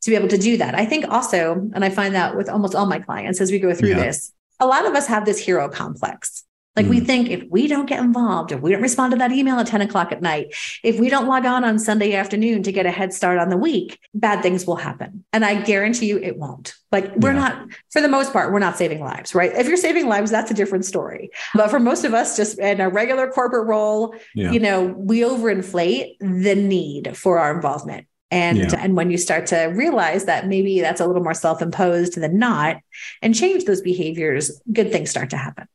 [0.00, 0.74] to be able to do that.
[0.74, 3.72] I think also, and I find that with almost all my clients as we go
[3.72, 4.04] through yeah.
[4.04, 6.44] this, a lot of us have this hero complex.
[6.74, 6.90] Like mm.
[6.90, 9.66] we think if we don't get involved, if we don't respond to that email at
[9.66, 12.90] 10 o'clock at night, if we don't log on on Sunday afternoon to get a
[12.90, 15.24] head start on the week, bad things will happen.
[15.32, 16.74] And I guarantee you it won't.
[16.90, 17.40] Like we're yeah.
[17.40, 19.52] not, for the most part, we're not saving lives, right?
[19.54, 21.30] If you're saving lives, that's a different story.
[21.54, 24.50] But for most of us, just in a regular corporate role, yeah.
[24.50, 28.06] you know, we overinflate the need for our involvement.
[28.30, 28.74] And, yeah.
[28.78, 32.78] and when you start to realize that maybe that's a little more self-imposed than not
[33.20, 35.68] and change those behaviors, good things start to happen.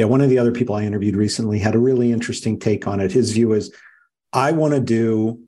[0.00, 3.00] Yeah, one of the other people I interviewed recently had a really interesting take on
[3.00, 3.12] it.
[3.12, 3.70] His view is
[4.32, 5.42] I want to do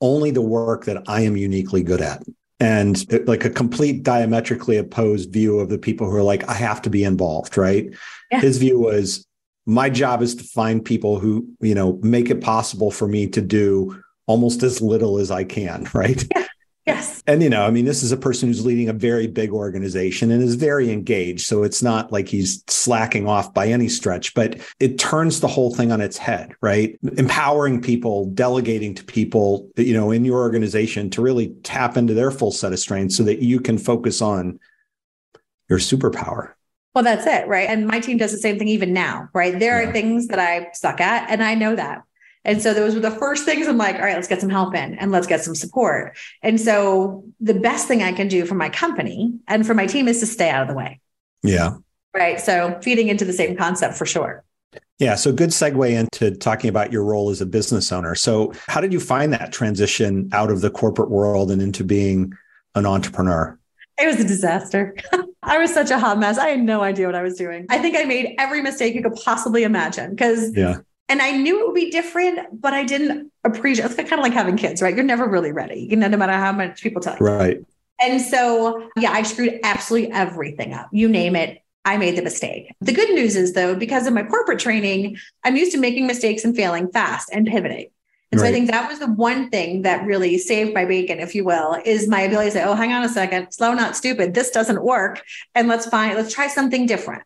[0.00, 2.24] only the work that I am uniquely good at.
[2.58, 6.54] And uh, like a complete diametrically opposed view of the people who are like, I
[6.54, 7.94] have to be involved, right?
[8.32, 8.40] Yeah.
[8.40, 9.24] His view was
[9.64, 13.40] my job is to find people who, you know, make it possible for me to
[13.40, 16.20] do almost as little as I can, right?
[16.34, 16.46] Yeah.
[16.86, 17.22] Yes.
[17.26, 20.30] And, you know, I mean, this is a person who's leading a very big organization
[20.30, 21.46] and is very engaged.
[21.46, 25.74] So it's not like he's slacking off by any stretch, but it turns the whole
[25.74, 26.98] thing on its head, right?
[27.16, 32.30] Empowering people, delegating to people, you know, in your organization to really tap into their
[32.30, 34.60] full set of strengths so that you can focus on
[35.70, 36.52] your superpower.
[36.94, 37.68] Well, that's it, right?
[37.68, 39.58] And my team does the same thing even now, right?
[39.58, 39.88] There yeah.
[39.88, 42.02] are things that I suck at, and I know that.
[42.44, 44.74] And so those were the first things I'm like, all right, let's get some help
[44.74, 46.16] in and let's get some support.
[46.42, 50.08] And so the best thing I can do for my company and for my team
[50.08, 51.00] is to stay out of the way.
[51.42, 51.76] Yeah.
[52.14, 52.40] Right.
[52.40, 54.44] So feeding into the same concept for sure.
[54.98, 55.14] Yeah.
[55.14, 58.14] So good segue into talking about your role as a business owner.
[58.14, 62.32] So how did you find that transition out of the corporate world and into being
[62.74, 63.58] an entrepreneur?
[63.98, 64.96] It was a disaster.
[65.42, 66.38] I was such a hot mess.
[66.38, 67.66] I had no idea what I was doing.
[67.68, 70.78] I think I made every mistake you could possibly imagine because yeah.
[71.08, 74.32] And I knew it would be different, but I didn't appreciate it's kind of like
[74.32, 74.94] having kids, right?
[74.94, 77.26] You're never really ready, you know, no matter how much people tell you.
[77.26, 77.64] Right.
[78.00, 80.88] And so, yeah, I screwed absolutely everything up.
[80.92, 82.74] You name it, I made the mistake.
[82.80, 86.44] The good news is, though, because of my corporate training, I'm used to making mistakes
[86.44, 87.90] and failing fast and pivoting.
[88.32, 88.46] And right.
[88.46, 91.44] so I think that was the one thing that really saved my bacon, if you
[91.44, 94.34] will, is my ability to say, oh, hang on a second, slow, not stupid.
[94.34, 95.22] This doesn't work.
[95.54, 97.22] And let's find, let's try something different.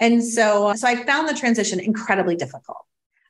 [0.00, 2.86] And so, so I found the transition incredibly difficult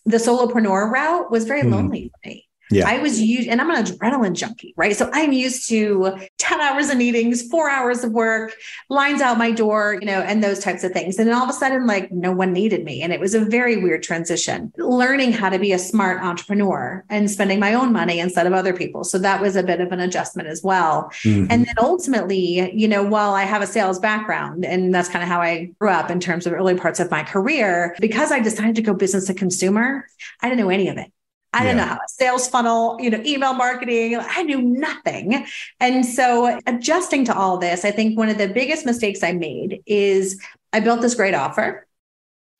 [0.08, 1.72] the solopreneur route was very mm.
[1.72, 2.47] lonely for me.
[2.70, 2.88] Yeah.
[2.88, 4.96] I was used, and I'm an adrenaline junkie, right?
[4.96, 8.54] So I'm used to 10 hours of meetings, four hours of work,
[8.88, 11.18] lines out my door, you know, and those types of things.
[11.18, 13.02] And then all of a sudden, like no one needed me.
[13.02, 17.30] And it was a very weird transition, learning how to be a smart entrepreneur and
[17.30, 19.04] spending my own money instead of other people.
[19.04, 21.10] So that was a bit of an adjustment as well.
[21.24, 21.46] Mm-hmm.
[21.50, 25.28] And then ultimately, you know, while I have a sales background, and that's kind of
[25.28, 28.76] how I grew up in terms of early parts of my career, because I decided
[28.76, 30.06] to go business to consumer,
[30.42, 31.12] I didn't know any of it.
[31.58, 34.16] I don't know sales funnel, you know, email marketing.
[34.18, 35.46] I knew nothing.
[35.80, 39.82] And so adjusting to all this, I think one of the biggest mistakes I made
[39.86, 40.40] is
[40.72, 41.86] I built this great offer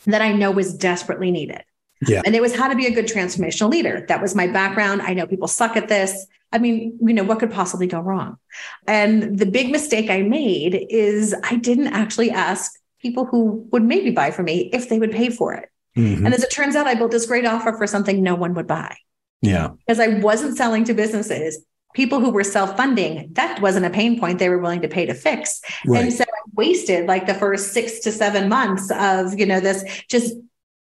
[0.06, 1.62] that I know was desperately needed.
[2.06, 2.22] Yeah.
[2.24, 4.04] And it was how to be a good transformational leader.
[4.08, 5.02] That was my background.
[5.02, 6.26] I know people suck at this.
[6.52, 8.38] I mean, you know, what could possibly go wrong?
[8.86, 14.10] And the big mistake I made is I didn't actually ask people who would maybe
[14.10, 15.68] buy from me if they would pay for it.
[15.98, 16.24] Mm-hmm.
[16.24, 18.68] And as it turns out, I built this great offer for something no one would
[18.68, 18.96] buy.
[19.42, 19.70] Yeah.
[19.86, 21.64] Because I wasn't selling to businesses.
[21.94, 25.06] People who were self funding, that wasn't a pain point they were willing to pay
[25.06, 25.60] to fix.
[25.86, 26.04] Right.
[26.04, 29.84] And so I wasted like the first six to seven months of, you know, this
[30.08, 30.34] just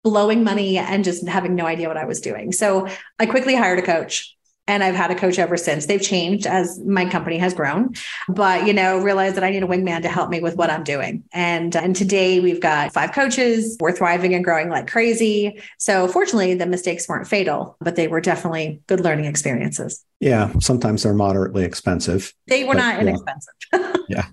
[0.02, 2.52] blowing money and just having no idea what I was doing.
[2.52, 5.86] So I quickly hired a coach and I've had a coach ever since.
[5.86, 7.94] They've changed as my company has grown,
[8.28, 10.84] but you know, realized that I need a wingman to help me with what I'm
[10.84, 11.24] doing.
[11.32, 13.76] And uh, and today we've got five coaches.
[13.80, 15.60] We're thriving and growing like crazy.
[15.78, 20.04] So fortunately, the mistakes weren't fatal, but they were definitely good learning experiences.
[20.20, 22.32] Yeah, sometimes they're moderately expensive.
[22.46, 23.54] They were not inexpensive.
[24.08, 24.26] yeah.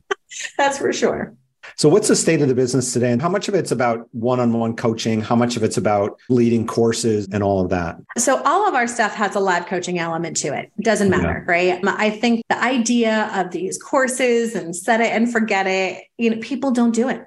[0.58, 1.36] That's for sure.
[1.82, 3.12] So, what's the state of the business today?
[3.12, 5.20] And how much of it's about one on one coaching?
[5.20, 7.98] How much of it's about leading courses and all of that?
[8.20, 10.72] So, all of our stuff has a live coaching element to it.
[10.80, 11.52] Doesn't matter, yeah.
[11.52, 11.80] right?
[11.84, 16.38] I think the idea of these courses and set it and forget it, you know,
[16.40, 17.26] people don't do it.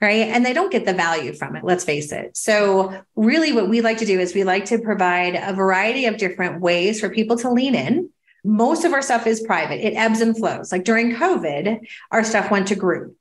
[0.00, 0.26] Right.
[0.26, 2.36] And they don't get the value from it, let's face it.
[2.36, 6.16] So, really, what we like to do is we like to provide a variety of
[6.16, 8.10] different ways for people to lean in
[8.46, 9.86] most of our stuff is private.
[9.86, 10.70] It ebbs and flows.
[10.70, 11.78] Like during COVID,
[12.10, 13.16] our stuff went to group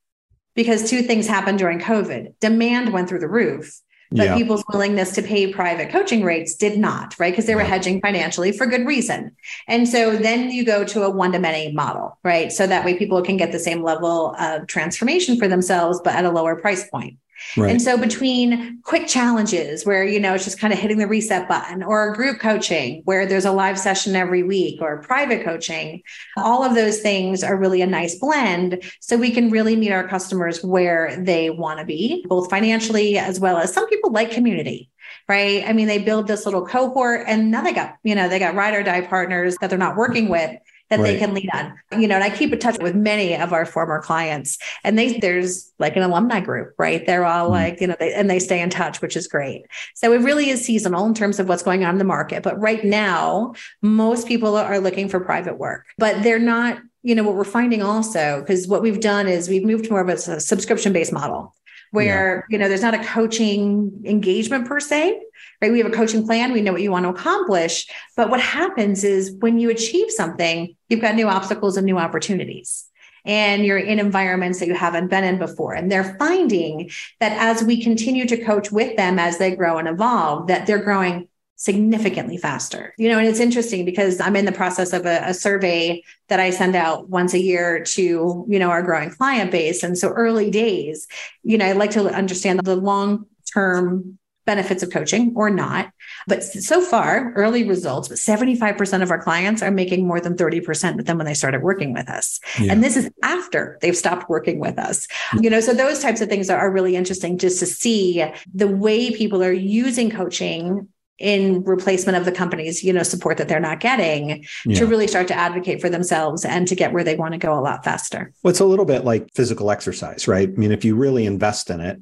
[0.55, 2.33] because two things happened during COVID.
[2.39, 3.79] Demand went through the roof,
[4.11, 4.37] but yeah.
[4.37, 7.31] people's willingness to pay private coaching rates did not, right?
[7.31, 9.35] Because they were hedging financially for good reason.
[9.67, 12.51] And so then you go to a one to many model, right?
[12.51, 16.25] So that way people can get the same level of transformation for themselves, but at
[16.25, 17.17] a lower price point.
[17.55, 17.71] Right.
[17.71, 21.47] And so between quick challenges where, you know, it's just kind of hitting the reset
[21.47, 26.01] button or group coaching where there's a live session every week or private coaching,
[26.37, 28.83] all of those things are really a nice blend.
[29.01, 33.39] So we can really meet our customers where they want to be, both financially as
[33.39, 34.89] well as some people like community
[35.29, 35.63] right?
[35.65, 38.55] I mean, they build this little cohort and now they got, you know, they got
[38.55, 40.33] ride or die partners that they're not working mm-hmm.
[40.33, 40.59] with
[40.93, 41.13] that right.
[41.13, 41.73] they can lean on.
[41.99, 45.17] You know, and I keep in touch with many of our former clients, and they
[45.19, 47.05] there's like an alumni group, right?
[47.05, 49.65] They're all mm like, you know, they, and they stay in touch, which is great.
[49.93, 52.41] So it really is seasonal in terms of what's going on in the market.
[52.41, 56.79] But right now, most people are looking for private work, but they're not.
[57.05, 60.07] You know what we're finding also because what we've done is we've moved more of
[60.07, 61.53] a subscription based model
[61.91, 62.53] where yeah.
[62.53, 65.21] you know there's not a coaching engagement per se
[65.63, 65.71] right?
[65.71, 66.51] We have a coaching plan.
[66.51, 67.87] We know what you want to accomplish.
[68.17, 72.85] But what happens is when you achieve something you've got new obstacles and new opportunities.
[73.23, 75.73] And you're in environments that you haven't been in before.
[75.73, 79.87] And they're finding that as we continue to coach with them as they grow and
[79.87, 82.93] evolve that they're growing significantly faster.
[82.97, 86.41] You know, and it's interesting because I'm in the process of a, a, survey that
[86.41, 89.81] I send out once a year to, you know, our growing client base.
[89.81, 91.07] And so early days,
[91.43, 95.91] you know, I like to understand the long term benefits of coaching or not.
[96.27, 100.95] But so far, early results, but 75% of our clients are making more than 30%
[100.95, 102.39] with them when they started working with us.
[102.59, 102.71] Yeah.
[102.71, 105.07] And this is after they've stopped working with us.
[105.31, 105.43] Mm.
[105.43, 108.67] You know, so those types of things are, are really interesting just to see the
[108.67, 110.87] way people are using coaching
[111.19, 114.77] in replacement of the company's you know support that they're not getting yeah.
[114.77, 117.57] to really start to advocate for themselves and to get where they want to go
[117.57, 120.83] a lot faster well it's a little bit like physical exercise right i mean if
[120.83, 122.01] you really invest in it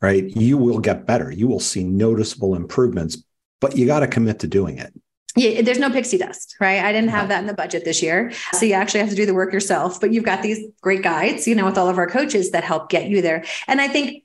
[0.00, 3.22] right you will get better you will see noticeable improvements
[3.60, 4.92] but you got to commit to doing it
[5.36, 6.82] yeah, there's no pixie dust, right?
[6.82, 8.32] I didn't have that in the budget this year.
[8.54, 11.46] So you actually have to do the work yourself, but you've got these great guides,
[11.46, 13.44] you know, with all of our coaches that help get you there.
[13.68, 14.24] And I think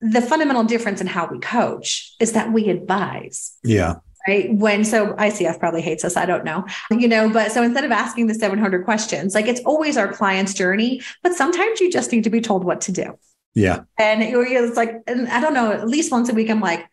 [0.00, 3.56] the fundamental difference in how we coach is that we advise.
[3.62, 3.96] Yeah.
[4.26, 4.52] Right.
[4.52, 6.16] When so ICF probably hates us.
[6.16, 6.66] I don't know.
[6.90, 10.54] You know, but so instead of asking the 700 questions, like it's always our client's
[10.54, 13.18] journey, but sometimes you just need to be told what to do.
[13.54, 13.82] Yeah.
[13.98, 16.88] And it's like, and I don't know, at least once a week, I'm like,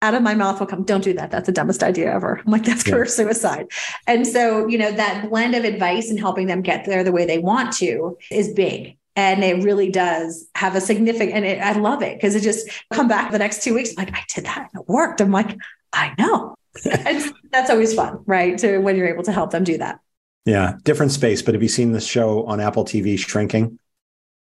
[0.00, 1.30] out of my mouth will come, don't do that.
[1.30, 2.40] That's the dumbest idea ever.
[2.44, 3.66] I'm like, that's career suicide.
[4.06, 7.26] And so, you know, that blend of advice and helping them get there the way
[7.26, 8.96] they want to is big.
[9.16, 12.68] And it really does have a significant and it, i love it because it just
[12.92, 15.20] come back the next two weeks I'm like i did that and it worked.
[15.20, 15.56] I'm like
[15.92, 16.54] i know.
[16.84, 18.56] And that's always fun right?
[18.58, 19.98] To when you're able to help them do that.
[20.44, 20.74] Yeah.
[20.84, 23.80] Different space but have you seen the show on apple tv shrinking?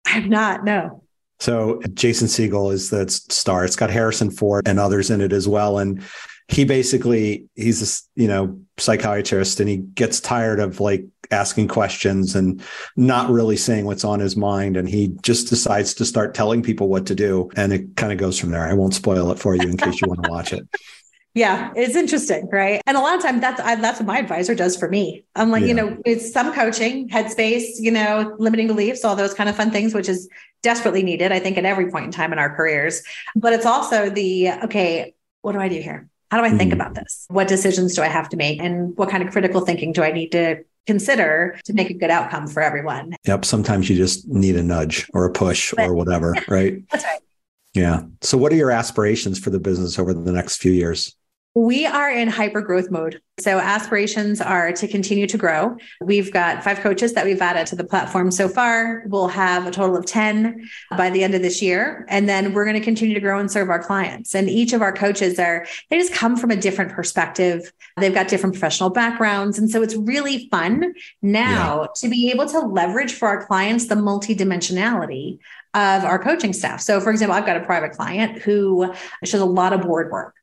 [0.05, 1.04] I have not no
[1.39, 3.65] so jason segel is the star.
[3.65, 5.79] It's got harrison ford and others in it as well.
[5.79, 6.01] And
[6.47, 7.81] he basically he's
[8.15, 12.61] a you know psychiatrist and he gets tired of like asking questions and
[12.95, 14.77] not really saying what's on his mind.
[14.77, 17.49] And he just decides to start telling people what to do.
[17.55, 18.67] And it kind of goes from there.
[18.67, 20.67] I won't spoil it for you in case you want to watch it
[21.35, 22.81] yeah, it's interesting, right?
[22.87, 25.25] And a lot of times that's I, that's what my advisor does for me.
[25.35, 25.67] I'm like, yeah.
[25.67, 29.69] you know, it's some coaching, headspace, you know, limiting beliefs, all those kind of fun
[29.69, 30.29] things, which is
[30.63, 33.03] desperately needed, I think, at every point in time in our careers.
[33.35, 36.09] But it's also the okay, what do I do here?
[36.31, 36.79] How do I think mm-hmm.
[36.79, 37.25] about this?
[37.29, 38.61] What decisions do I have to make?
[38.61, 42.09] And what kind of critical thinking do I need to consider to make a good
[42.09, 43.13] outcome for everyone?
[43.27, 43.43] Yep.
[43.43, 46.83] Sometimes you just need a nudge or a push but, or whatever, yeah, right?
[46.91, 47.19] That's right.
[47.73, 48.03] Yeah.
[48.21, 51.13] So, what are your aspirations for the business over the next few years?
[51.57, 53.21] We are in hyper growth mode.
[53.39, 55.77] So aspirations are to continue to grow.
[56.01, 59.03] We've got five coaches that we've added to the platform so far.
[59.07, 62.05] We'll have a total of 10 by the end of this year.
[62.09, 64.35] And then we're going to continue to grow and serve our clients.
[64.35, 67.71] And each of our coaches are, they just come from a different perspective.
[67.95, 69.57] They've got different professional backgrounds.
[69.57, 71.87] And so it's really fun now yeah.
[71.95, 75.39] to be able to leverage for our clients the multidimensionality
[75.73, 76.81] of our coaching staff.
[76.81, 80.35] So for example, I've got a private client who does a lot of board work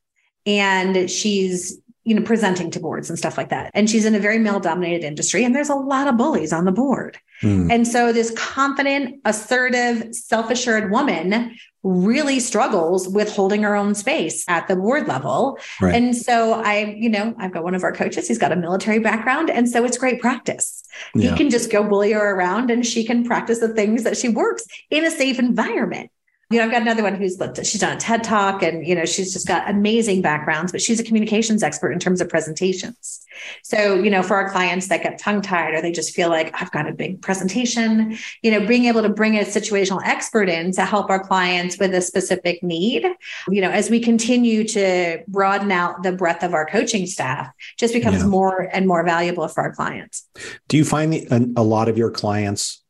[0.45, 4.19] and she's you know presenting to boards and stuff like that and she's in a
[4.19, 7.71] very male dominated industry and there's a lot of bullies on the board mm.
[7.71, 14.67] and so this confident assertive self-assured woman really struggles with holding her own space at
[14.67, 15.95] the board level right.
[15.95, 18.99] and so i you know i've got one of our coaches he's got a military
[18.99, 20.83] background and so it's great practice
[21.15, 21.31] yeah.
[21.31, 24.27] he can just go bully her around and she can practice the things that she
[24.27, 26.09] works in a safe environment
[26.53, 28.85] you know, I've got another one who's looked at, she's done a TED talk and,
[28.85, 32.29] you know, she's just got amazing backgrounds, but she's a communications expert in terms of
[32.29, 33.25] presentations.
[33.63, 36.53] So, you know, for our clients that get tongue tied or they just feel like
[36.61, 40.71] I've got a big presentation, you know, being able to bring a situational expert in
[40.73, 43.03] to help our clients with a specific need,
[43.49, 47.95] you know, as we continue to broaden out the breadth of our coaching staff, just
[47.95, 48.27] becomes yeah.
[48.27, 50.29] more and more valuable for our clients.
[50.67, 52.82] Do you find the, a, a lot of your clients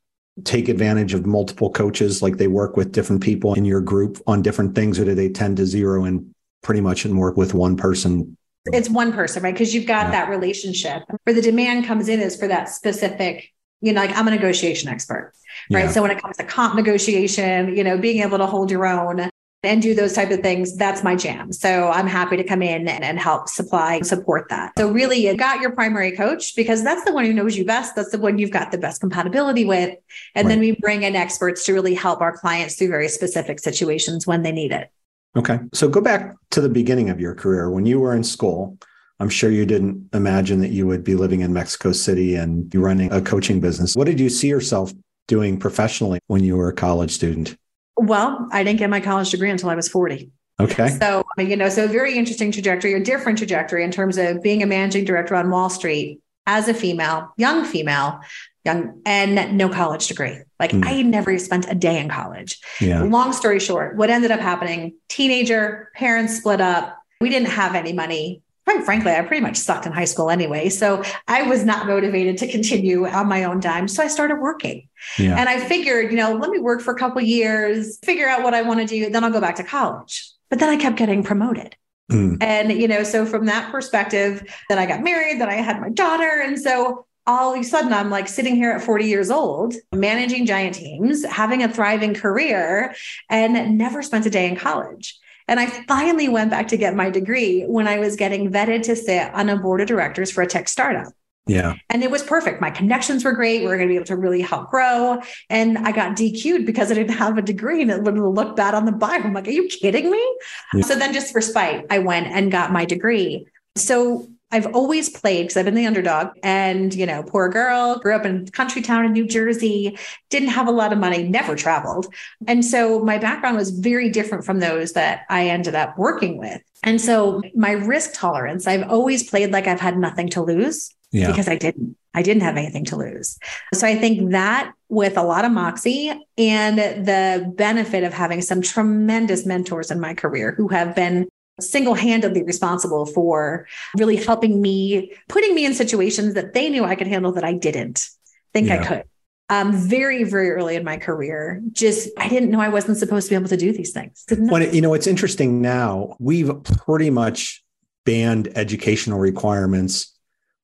[0.43, 4.41] take advantage of multiple coaches like they work with different people in your group on
[4.41, 7.77] different things or do they tend to zero in pretty much and work with one
[7.77, 10.11] person it's one person right because you've got yeah.
[10.11, 14.27] that relationship where the demand comes in is for that specific you know like i'm
[14.27, 15.33] a negotiation expert
[15.69, 15.91] right yeah.
[15.91, 19.29] so when it comes to comp negotiation you know being able to hold your own
[19.63, 21.51] and do those type of things that's my jam.
[21.51, 24.73] So i'm happy to come in and, and help supply support that.
[24.77, 27.95] So really you got your primary coach because that's the one who knows you best.
[27.95, 29.97] That's the one you've got the best compatibility with.
[30.35, 30.51] And right.
[30.51, 34.43] then we bring in experts to really help our clients through very specific situations when
[34.43, 34.91] they need it.
[35.35, 35.59] Okay.
[35.73, 37.69] So go back to the beginning of your career.
[37.71, 38.77] When you were in school
[39.19, 42.77] I'm sure you didn't imagine that you would be living in Mexico City and be
[42.77, 43.95] running a coaching business.
[43.95, 44.91] What did you see yourself
[45.27, 47.55] doing professionally when you were a college student?
[47.97, 50.31] Well, I didn't get my college degree until I was 40.
[50.59, 50.89] Okay.
[50.89, 54.65] So, you know, so very interesting trajectory, a different trajectory in terms of being a
[54.65, 58.19] managing director on Wall Street as a female, young female,
[58.63, 60.37] young, and no college degree.
[60.59, 60.85] Like mm.
[60.85, 62.59] I never spent a day in college.
[62.79, 63.01] Yeah.
[63.03, 66.97] Long story short, what ended up happening, teenager, parents split up.
[67.19, 70.69] We didn't have any money quite frankly, I pretty much sucked in high school anyway.
[70.69, 73.87] So I was not motivated to continue on my own dime.
[73.87, 74.87] So I started working.
[75.19, 75.37] Yeah.
[75.37, 78.53] And I figured, you know, let me work for a couple years, figure out what
[78.53, 80.31] I want to do, then I'll go back to college.
[80.49, 81.75] But then I kept getting promoted.
[82.11, 82.41] Mm.
[82.41, 85.89] And, you know, so from that perspective, then I got married, then I had my
[85.89, 86.41] daughter.
[86.45, 90.45] And so all of a sudden I'm like sitting here at 40 years old, managing
[90.45, 92.93] giant teams, having a thriving career,
[93.29, 95.17] and never spent a day in college.
[95.47, 98.95] And I finally went back to get my degree when I was getting vetted to
[98.95, 101.11] sit on a board of directors for a tech startup.
[101.45, 101.75] Yeah.
[101.89, 102.61] And it was perfect.
[102.61, 103.61] My connections were great.
[103.61, 105.21] We were going to be able to really help grow.
[105.49, 108.73] And I got DQ'd because I didn't have a degree and it would look bad
[108.73, 109.19] on the bio.
[109.19, 110.37] I'm like, are you kidding me?
[110.73, 110.83] Yeah.
[110.83, 113.45] So then just for spite, I went and got my degree.
[113.75, 118.15] So I've always played because I've been the underdog and, you know, poor girl, grew
[118.15, 119.97] up in country town in New Jersey,
[120.29, 122.13] didn't have a lot of money, never traveled.
[122.47, 126.61] And so my background was very different from those that I ended up working with.
[126.83, 131.27] And so my risk tolerance, I've always played like I've had nothing to lose yeah.
[131.27, 131.97] because I didn't.
[132.15, 133.39] I didn't have anything to lose.
[133.73, 138.61] So I think that with a lot of moxie and the benefit of having some
[138.61, 141.27] tremendous mentors in my career who have been
[141.59, 146.95] single handedly responsible for really helping me, putting me in situations that they knew I
[146.95, 148.07] could handle that I didn't
[148.53, 148.81] think yeah.
[148.81, 149.03] I could.
[149.49, 153.31] Um, very, very early in my career, just I didn't know I wasn't supposed to
[153.31, 154.25] be able to do these things.
[154.29, 156.15] When you know, it's interesting now.
[156.19, 157.63] We've pretty much
[158.05, 160.17] banned educational requirements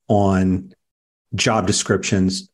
[0.07, 0.73] on
[1.35, 2.49] job descriptions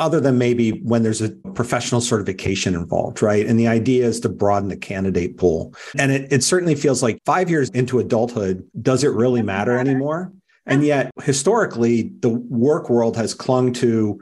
[0.00, 3.46] other than maybe when there's a professional certification involved, right?
[3.46, 5.74] And the idea is to broaden the candidate pool.
[5.96, 10.32] And it, it certainly feels like five years into adulthood, does it really matter anymore?
[10.66, 14.20] And yet, historically, the work world has clung to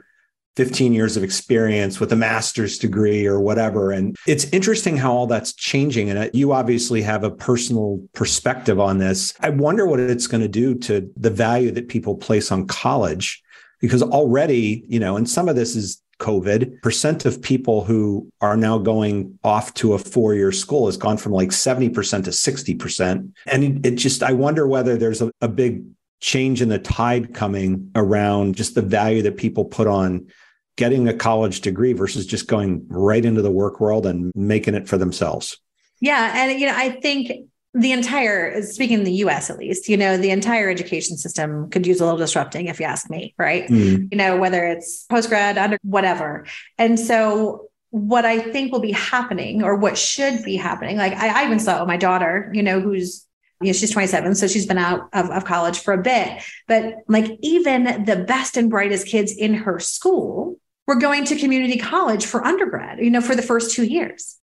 [0.55, 3.91] 15 years of experience with a master's degree or whatever.
[3.91, 6.09] And it's interesting how all that's changing.
[6.09, 9.33] And uh, you obviously have a personal perspective on this.
[9.39, 13.41] I wonder what it's going to do to the value that people place on college
[13.79, 18.57] because already, you know, and some of this is COVID, percent of people who are
[18.57, 21.93] now going off to a four year school has gone from like 70%
[22.25, 23.31] to 60%.
[23.45, 25.83] And it, just, I wonder whether there's a, a big
[26.19, 30.27] change in the tide coming around just the value that people put on
[30.75, 34.87] getting a college degree versus just going right into the work world and making it
[34.87, 35.57] for themselves.
[36.01, 36.31] Yeah.
[36.35, 37.31] And, you know, I think
[37.79, 41.87] the entire speaking in the US at least, you know, the entire education system could
[41.87, 43.67] use a little disrupting if you ask me, right?
[43.67, 44.09] Mm.
[44.11, 46.45] You know, whether it's postgrad, under whatever.
[46.77, 51.41] And so what I think will be happening or what should be happening, like I,
[51.41, 53.25] I even saw my daughter, you know, who's
[53.61, 56.41] you know, she's 27, so she's been out of, of college for a bit.
[56.67, 60.57] But like even the best and brightest kids in her school
[60.87, 64.38] were going to community college for undergrad, you know, for the first two years.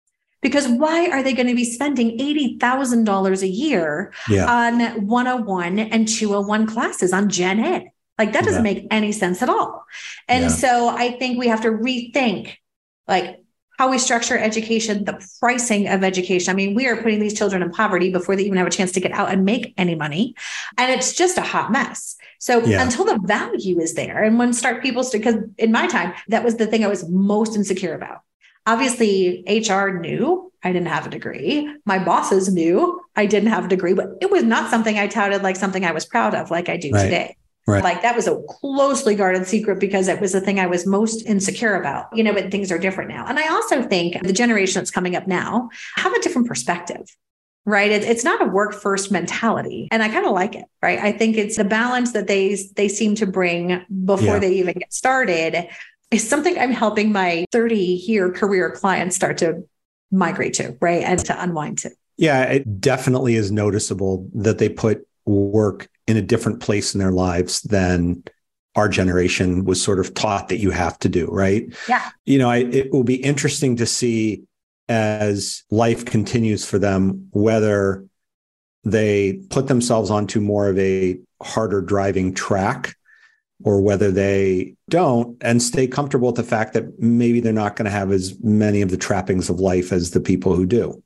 [0.46, 4.46] Because why are they going to be spending $80,000 a year yeah.
[4.46, 7.90] on 101 and 201 classes on gen ed?
[8.20, 8.74] Like that doesn't yeah.
[8.74, 9.84] make any sense at all.
[10.28, 10.50] And yeah.
[10.50, 12.58] so I think we have to rethink
[13.08, 13.44] like
[13.80, 16.52] how we structure education, the pricing of education.
[16.52, 18.92] I mean, we are putting these children in poverty before they even have a chance
[18.92, 20.36] to get out and make any money.
[20.78, 22.18] And it's just a hot mess.
[22.38, 22.84] So yeah.
[22.84, 26.58] until the value is there, and when start people, because in my time, that was
[26.58, 28.20] the thing I was most insecure about.
[28.66, 31.72] Obviously, HR knew I didn't have a degree.
[31.86, 35.44] My bosses knew I didn't have a degree, but it was not something I touted
[35.44, 37.04] like something I was proud of, like I do right.
[37.04, 37.38] today.
[37.68, 37.84] Right.
[37.84, 41.26] Like that was a closely guarded secret because it was the thing I was most
[41.26, 43.26] insecure about, you know, but things are different now.
[43.28, 47.16] And I also think the generation that's coming up now have a different perspective,
[47.66, 47.90] right?
[47.90, 49.88] It, it's not a work first mentality.
[49.92, 51.00] And I kind of like it, right?
[51.00, 54.40] I think it's the balance that they, they seem to bring before yeah.
[54.40, 55.68] they even get started
[56.12, 59.64] is something I'm helping my 30 year career clients start to
[60.12, 61.04] migrate to, right?
[61.04, 61.92] And to unwind to.
[62.18, 67.12] Yeah, it definitely is noticeable that they put work in a different place in their
[67.12, 68.24] lives than
[68.76, 71.74] our generation was sort of taught that you have to do, right?
[71.88, 72.10] Yeah.
[72.26, 74.44] You know, I, it will be interesting to see
[74.88, 78.06] as life continues for them whether
[78.84, 82.96] they put themselves onto more of a harder driving track
[83.64, 87.86] or whether they don't and stay comfortable with the fact that maybe they're not going
[87.86, 91.02] to have as many of the trappings of life as the people who do.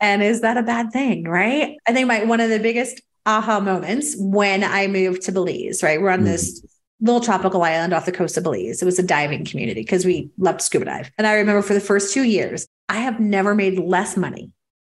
[0.00, 1.76] And is that a bad thing, right?
[1.86, 6.00] I think my one of the biggest aha moments when I moved to Belize, right?
[6.00, 6.64] We're on mm this
[7.02, 8.82] little tropical island off the coast of Belize.
[8.82, 11.10] It was a diving community because we loved scuba dive.
[11.16, 14.52] And I remember for the first two years, I have never made less money.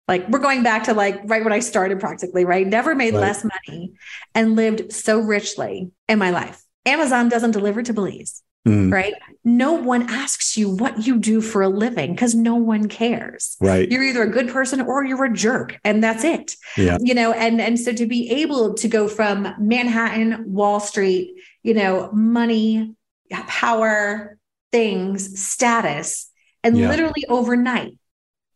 [0.08, 2.68] Like we're going back to like right when I started practically, right?
[2.68, 3.22] Never made right.
[3.22, 3.94] less money
[4.36, 6.62] and lived so richly in my life.
[6.86, 8.42] Amazon doesn't deliver to Belize.
[8.68, 8.92] mm.
[8.92, 9.14] right?
[9.44, 13.58] No one asks you what you do for a living because no one cares.
[13.60, 13.90] Right.
[13.90, 16.56] You're either a good person or you're a jerk, and that's it.
[16.78, 16.98] Yeah.
[17.00, 21.74] You know, and and so to be able to go from Manhattan, Wall Street, you
[21.74, 22.96] know, money,
[23.32, 24.38] power,
[24.72, 26.30] things, status,
[26.64, 26.90] and yeah.
[26.90, 27.98] literally overnight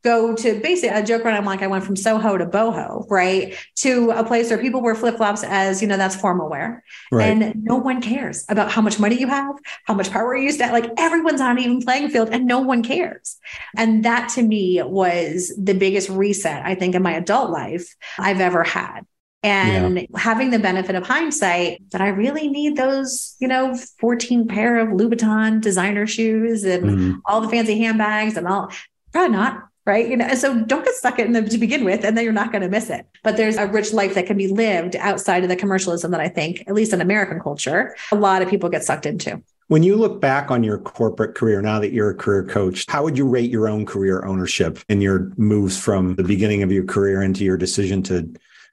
[0.04, 1.36] go to basically I joke around.
[1.36, 3.56] I'm like, I went from Soho to boho, right?
[3.78, 6.84] To a place where people wear flip flops as, you know, that's formal wear.
[7.12, 7.26] Right.
[7.26, 10.60] And no one cares about how much money you have, how much power you used
[10.60, 13.38] to like everyone's on an even playing field and no one cares.
[13.76, 18.42] And that to me was the biggest reset, I think, in my adult life I've
[18.42, 19.02] ever had.
[19.42, 20.06] And yeah.
[20.18, 24.90] having the benefit of hindsight that I really need those, you know, 14 pair of
[24.90, 27.22] Louboutin designer shoes and mm.
[27.26, 28.70] all the fancy handbags and all.
[29.14, 30.08] Probably not right?
[30.08, 32.32] You know, and so don't get stuck in them to begin with, and then you're
[32.32, 33.08] not going to miss it.
[33.24, 36.30] But there's a rich life that can be lived outside of the commercialism that I
[36.30, 39.42] think, at least in American culture, a lot of people get sucked into.
[39.68, 43.04] When you look back on your corporate career, now that you're a career coach, how
[43.04, 46.86] would you rate your own career ownership in your moves from the beginning of your
[46.86, 48.32] career into your decision to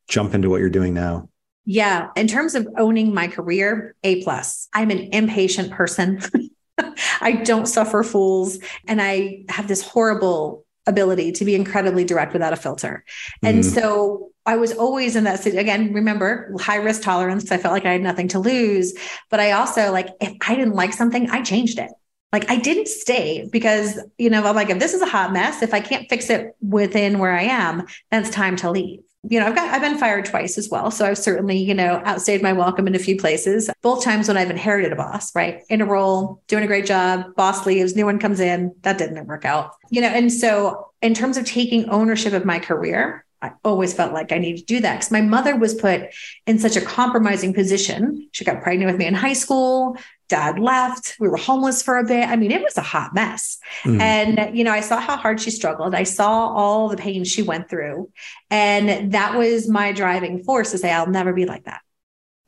[0.09, 1.31] jump into what you're doing now?
[1.65, 2.09] Yeah.
[2.15, 4.69] In terms of owning my career, A plus.
[4.75, 6.21] I'm an impatient person.
[7.23, 8.59] I don't suffer fools.
[8.87, 13.05] And I have this horrible ability to be incredibly direct without a filter.
[13.43, 13.75] And mm-hmm.
[13.75, 15.57] so I was always in that city.
[15.57, 18.95] again, remember high risk tolerance because I felt like I had nothing to lose.
[19.31, 21.91] But I also like if I didn't like something, I changed it.
[22.33, 25.63] Like I didn't stay because, you know, I'm like, if this is a hot mess,
[25.63, 29.41] if I can't fix it within where I am, then it's time to leave you
[29.41, 30.91] know, I've got I've been fired twice as well.
[30.91, 33.71] So I've certainly, you know, outstayed my welcome in a few places.
[33.83, 35.63] Both times when I've inherited a boss, right?
[35.69, 38.75] In a role, doing a great job, boss leaves, new one comes in.
[38.83, 39.73] That didn't work out.
[39.91, 44.13] You know, and so in terms of taking ownership of my career, I always felt
[44.13, 46.09] like I needed to do that because my mother was put
[46.47, 48.29] in such a compromising position.
[48.33, 49.97] She got pregnant with me in high school
[50.29, 51.17] dad left.
[51.21, 52.29] We were homeless for a bit.
[52.29, 53.59] I mean, it was a hot mess.
[53.85, 54.01] Mm.
[54.01, 55.95] And, you know, I saw how hard she struggled.
[55.95, 58.11] I saw all the pain she went through.
[58.51, 61.81] And that was my driving force to say, I'll never be like that.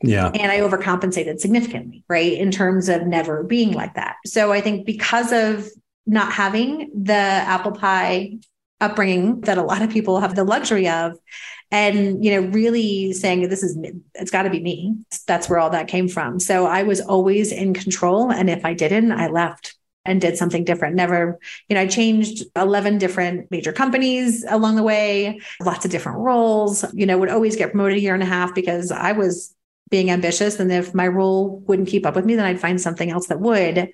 [0.01, 0.27] Yeah.
[0.27, 2.33] And I overcompensated significantly, right?
[2.33, 4.15] In terms of never being like that.
[4.25, 5.69] So I think because of
[6.05, 8.37] not having the apple pie
[8.81, 11.17] upbringing that a lot of people have the luxury of,
[11.71, 13.77] and you know really saying this is
[14.15, 14.95] it's got to be me.
[15.27, 16.39] That's where all that came from.
[16.39, 20.63] So i was always in control and if i didn't i left and did something
[20.63, 20.95] different.
[20.95, 26.19] Never you know i changed 11 different major companies along the way lots of different
[26.19, 29.55] roles you know would always get promoted a year and a half because i was
[29.89, 33.09] being ambitious and if my role wouldn't keep up with me then i'd find something
[33.11, 33.91] else that would.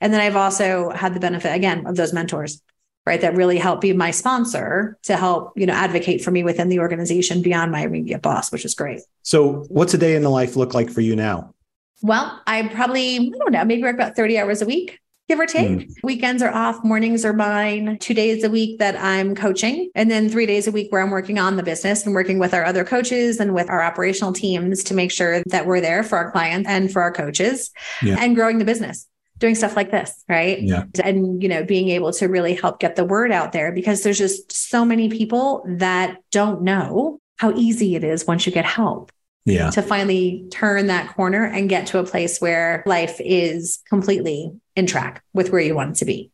[0.00, 2.62] And then i've also had the benefit again of those mentors
[3.06, 6.68] right that really help be my sponsor to help you know advocate for me within
[6.68, 10.30] the organization beyond my immediate boss which is great so what's a day in the
[10.30, 11.54] life look like for you now
[12.02, 14.98] well i probably i don't know maybe work about 30 hours a week
[15.28, 15.68] give or take.
[15.68, 15.94] Mm.
[16.04, 20.28] Weekends are off, mornings are mine, two days a week that I'm coaching, and then
[20.28, 22.84] three days a week where I'm working on the business and working with our other
[22.84, 26.68] coaches and with our operational teams to make sure that we're there for our clients
[26.68, 28.16] and for our coaches yeah.
[28.20, 29.08] and growing the business
[29.38, 30.60] doing stuff like this, right?
[30.60, 30.84] Yeah.
[31.02, 34.18] And, you know, being able to really help get the word out there because there's
[34.18, 39.12] just so many people that don't know how easy it is once you get help.
[39.44, 39.70] Yeah.
[39.70, 44.86] To finally turn that corner and get to a place where life is completely in
[44.86, 46.32] track with where you want it to be.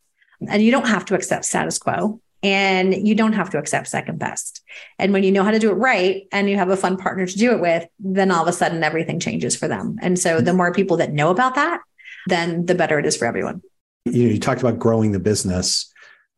[0.49, 4.19] And you don't have to accept status quo and you don't have to accept second
[4.19, 4.63] best.
[4.99, 7.27] And when you know how to do it right and you have a fun partner
[7.27, 9.99] to do it with, then all of a sudden everything changes for them.
[10.01, 10.45] And so mm-hmm.
[10.47, 11.81] the more people that know about that,
[12.27, 13.63] then the better it is for everyone.
[14.05, 15.93] You, know, you talked about growing the business.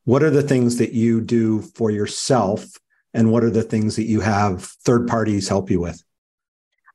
[0.05, 2.67] What are the things that you do for yourself?
[3.15, 6.03] And what are the things that you have third parties help you with?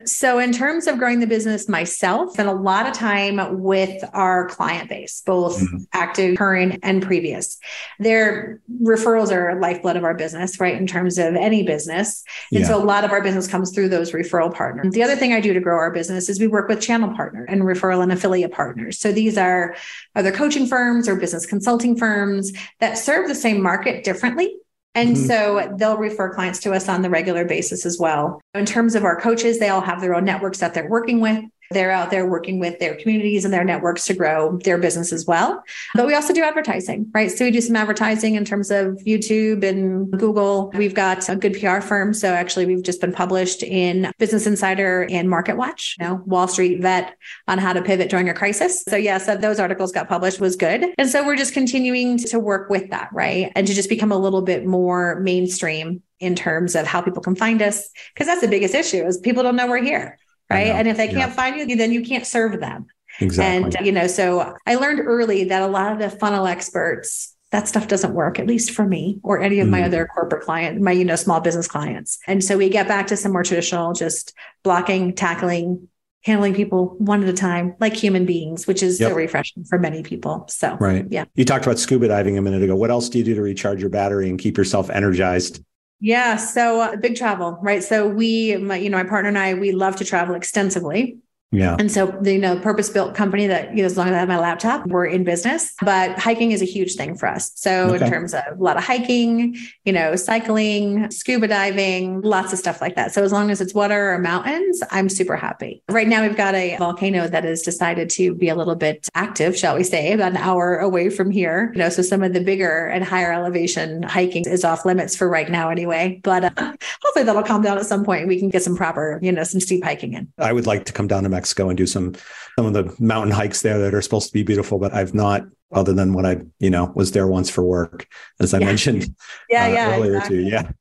[0.06, 4.48] So, in terms of growing the business myself, spent a lot of time with our
[4.48, 5.84] client base, both mm-hmm.
[5.92, 7.58] active, current, and previous.
[8.00, 10.76] Their referrals are lifeblood of our business, right?
[10.76, 12.24] In terms of any business.
[12.54, 12.68] And yeah.
[12.68, 14.94] so, a lot of our business comes through those referral partners.
[14.94, 17.44] The other thing I do to grow our business is we work with channel partner
[17.50, 19.00] and referral and affiliate partners.
[19.00, 19.76] So, these are
[20.16, 24.59] other coaching firms or business consulting firms that serve the same market differently
[24.96, 25.26] and mm-hmm.
[25.26, 28.42] so they'll refer clients to us on the regular basis as well.
[28.54, 31.44] In terms of our coaches, they all have their own networks that they're working with.
[31.72, 35.28] They're out there working with their communities and their networks to grow their business as
[35.28, 35.62] well.
[35.94, 37.30] But we also do advertising, right?
[37.30, 40.72] So we do some advertising in terms of YouTube and Google.
[40.74, 42.16] We've got a good PR firm.
[42.16, 46.48] So actually, we've just been published in Business Insider and Market Watch, you know, Wall
[46.48, 47.16] Street Vet
[47.48, 48.84] on how to pivot during a crisis.
[48.88, 50.86] So, yes, yeah, so those articles got published was good.
[50.98, 53.52] And so we're just continuing to work with that, right?
[53.56, 57.36] And to just become a little bit more mainstream in terms of how people can
[57.36, 60.18] find us because that's the biggest issue is people don't know we're here
[60.50, 60.68] right?
[60.68, 61.32] And if they can't yeah.
[61.32, 62.88] find you, then you can't serve them.
[63.20, 63.80] Exactly.
[63.80, 67.68] And, you know, so I learned early that a lot of the funnel experts, that
[67.68, 69.86] stuff doesn't work, at least for me or any of my mm.
[69.86, 72.20] other corporate clients, my, you know, small business clients.
[72.28, 74.34] And so we get back to some more traditional, just
[74.64, 75.88] blocking, tackling,
[76.24, 79.12] handling people one at a time, like human beings, which is yep.
[79.12, 80.46] so refreshing for many people.
[80.50, 81.06] So, right.
[81.10, 81.26] Yeah.
[81.34, 82.76] You talked about scuba diving a minute ago.
[82.76, 85.64] What else do you do to recharge your battery and keep yourself energized?
[86.00, 86.38] Yeah.
[86.38, 87.84] So, uh, big travel, right?
[87.84, 91.20] So, we, my, you know, my partner and I, we love to travel extensively.
[91.52, 91.76] Yeah.
[91.80, 94.20] And so the you know purpose built company that you know as long as I
[94.20, 95.74] have my laptop, we're in business.
[95.82, 97.52] But hiking is a huge thing for us.
[97.56, 98.06] So okay.
[98.06, 102.82] in terms of a lot of hiking, you know, cycling, scuba diving, lots of stuff
[102.82, 103.14] like that.
[103.14, 105.82] So as long as it's water or mountains, I'm super happy.
[105.90, 109.58] Right now we've got a volcano that has decided to be a little bit active,
[109.58, 111.72] shall we say, about an hour away from here.
[111.74, 115.28] You know, so some of the bigger and higher elevation hiking is off limits for
[115.28, 116.20] right now anyway.
[116.24, 118.28] But uh, hopefully that'll calm down at some point.
[118.28, 120.32] We can get some proper, you know, some steep hiking in.
[120.38, 122.16] I would like to come down to Mexico and do some
[122.58, 125.44] some of the mountain hikes there that are supposed to be beautiful, but I've not
[125.72, 128.08] other than when I, you know, was there once for work,
[128.40, 128.66] as I yeah.
[128.66, 129.16] mentioned
[129.50, 130.38] yeah, uh, yeah, earlier exactly.
[130.38, 130.50] too.
[130.50, 130.72] Yeah.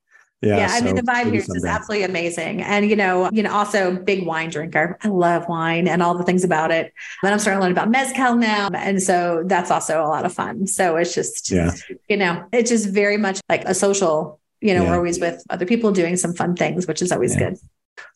[0.40, 3.42] Yeah, yeah, I mean the vibe here is just absolutely amazing, and you know, you
[3.42, 4.96] know, also big wine drinker.
[5.02, 6.92] I love wine and all the things about it.
[7.22, 10.32] But I'm starting to learn about mezcal now, and so that's also a lot of
[10.32, 10.68] fun.
[10.68, 11.72] So it's just, yeah.
[12.08, 14.38] you know, it's just very much like a social.
[14.60, 14.90] You know, yeah.
[14.90, 17.50] we're always with other people doing some fun things, which is always yeah.
[17.50, 17.58] good.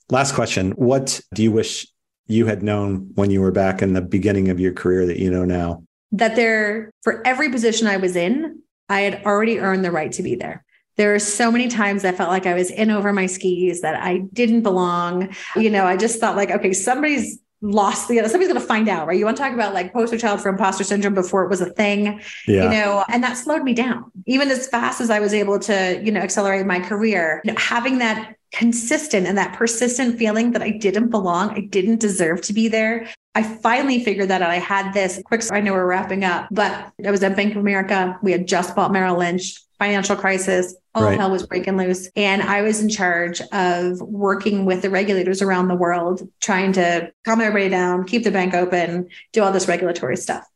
[0.08, 0.72] Last question.
[0.72, 1.88] What do you wish
[2.26, 5.30] you had known when you were back in the beginning of your career that you
[5.30, 5.82] know now?
[6.12, 10.22] That there, for every position I was in, I had already earned the right to
[10.22, 10.64] be there.
[10.96, 13.96] There are so many times I felt like I was in over my skis, that
[13.96, 15.34] I didn't belong.
[15.56, 19.06] You know, I just thought like, okay, somebody's lost the somebody's going to find out
[19.06, 21.60] right you want to talk about like poster child for imposter syndrome before it was
[21.60, 22.64] a thing yeah.
[22.64, 26.00] you know and that slowed me down even as fast as i was able to
[26.02, 30.62] you know accelerate my career you know, having that consistent and that persistent feeling that
[30.62, 34.50] i didn't belong i didn't deserve to be there I finally figured that out.
[34.50, 37.56] I had this quick, I know we're wrapping up, but I was at Bank of
[37.58, 38.18] America.
[38.22, 41.18] We had just bought Merrill Lynch, financial crisis, all right.
[41.18, 42.10] hell was breaking loose.
[42.14, 47.10] And I was in charge of working with the regulators around the world, trying to
[47.24, 50.46] calm everybody down, keep the bank open, do all this regulatory stuff.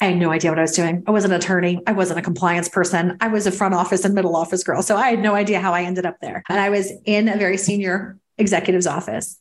[0.00, 1.02] I had no idea what I was doing.
[1.06, 1.80] I wasn't an attorney.
[1.86, 3.16] I wasn't a compliance person.
[3.20, 4.82] I was a front office and middle office girl.
[4.82, 6.42] So I had no idea how I ended up there.
[6.48, 9.40] And I was in a very senior executive's office.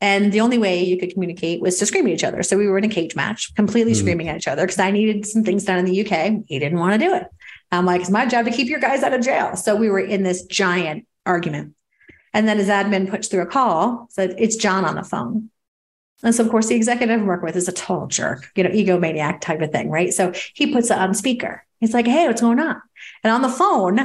[0.00, 2.42] And the only way you could communicate was to scream at each other.
[2.42, 3.96] So we were in a cage match, completely mm.
[3.96, 6.42] screaming at each other because I needed some things done in the UK.
[6.48, 7.28] He didn't want to do it.
[7.70, 9.54] I'm like, it's my job to keep your guys out of jail.
[9.54, 11.74] So we were in this giant argument.
[12.34, 15.50] And then his admin puts through a call, said, it's John on the phone.
[16.22, 18.70] And so, of course, the executive I work with is a total jerk, you know,
[18.70, 20.14] egomaniac type of thing, right?
[20.14, 21.64] So he puts it on speaker.
[21.80, 22.80] He's like, hey, what's going on?
[23.24, 23.96] And on the phone,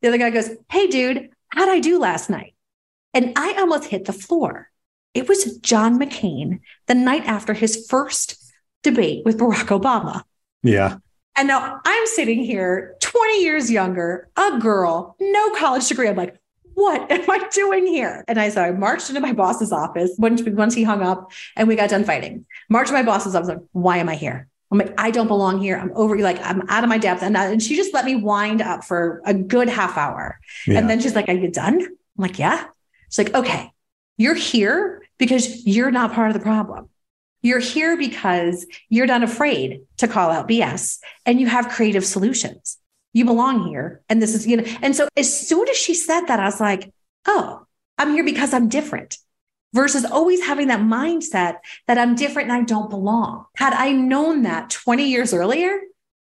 [0.00, 2.54] the other guy goes, hey, dude, how'd I do last night?
[3.14, 4.70] And I almost hit the floor.
[5.14, 8.42] It was John McCain the night after his first
[8.82, 10.24] debate with Barack Obama.
[10.62, 10.96] Yeah.
[11.36, 16.08] And now I'm sitting here 20 years younger, a girl, no college degree.
[16.08, 16.36] I'm like,
[16.74, 18.24] what am I doing here?
[18.28, 21.68] And I so I marched into my boss's office once, once he hung up and
[21.68, 22.46] we got done fighting.
[22.68, 24.48] Marched to my boss's office, like, why am I here?
[24.70, 25.76] I'm like, I don't belong here.
[25.76, 27.22] I'm over like I'm out of my depth.
[27.22, 30.40] And, uh, and she just let me wind up for a good half hour.
[30.66, 30.78] Yeah.
[30.78, 31.82] And then she's like, Are you done?
[31.82, 32.64] I'm like, Yeah.
[33.12, 33.70] She's like, okay,
[34.16, 36.88] you're here because you're not part of the problem.
[37.42, 42.78] You're here because you're not afraid to call out BS and you have creative solutions.
[43.12, 44.02] You belong here.
[44.08, 46.60] And this is, you know, and so as soon as she said that, I was
[46.60, 46.92] like,
[47.26, 47.66] oh,
[47.98, 49.18] I'm here because I'm different
[49.74, 53.46] versus always having that mindset that I'm different and I don't belong.
[53.56, 55.78] Had I known that 20 years earlier,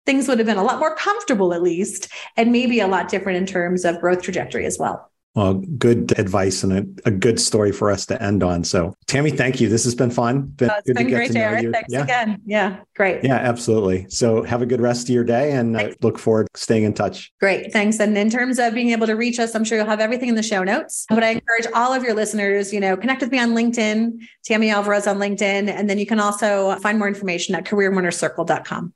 [0.06, 3.38] things would have been a lot more comfortable, at least, and maybe a lot different
[3.38, 5.10] in terms of growth trajectory as well.
[5.38, 8.64] Well, good advice and a, a, good story for us to end on.
[8.64, 9.68] So, Tammy, thank you.
[9.68, 10.46] This has been fun.
[10.46, 11.72] Been, oh, it's been great, Jared.
[11.72, 12.02] Thanks yeah.
[12.02, 12.42] again.
[12.44, 13.22] Yeah, great.
[13.22, 14.06] Yeah, absolutely.
[14.10, 16.92] So, have a good rest of your day and uh, look forward to staying in
[16.92, 17.32] touch.
[17.38, 17.72] Great.
[17.72, 18.00] Thanks.
[18.00, 20.34] And in terms of being able to reach us, I'm sure you'll have everything in
[20.34, 21.06] the show notes.
[21.08, 24.70] But I encourage all of your listeners, you know, connect with me on LinkedIn, Tammy
[24.70, 25.68] Alvarez on LinkedIn.
[25.68, 28.92] And then you can also find more information at careerwinnercircle.com.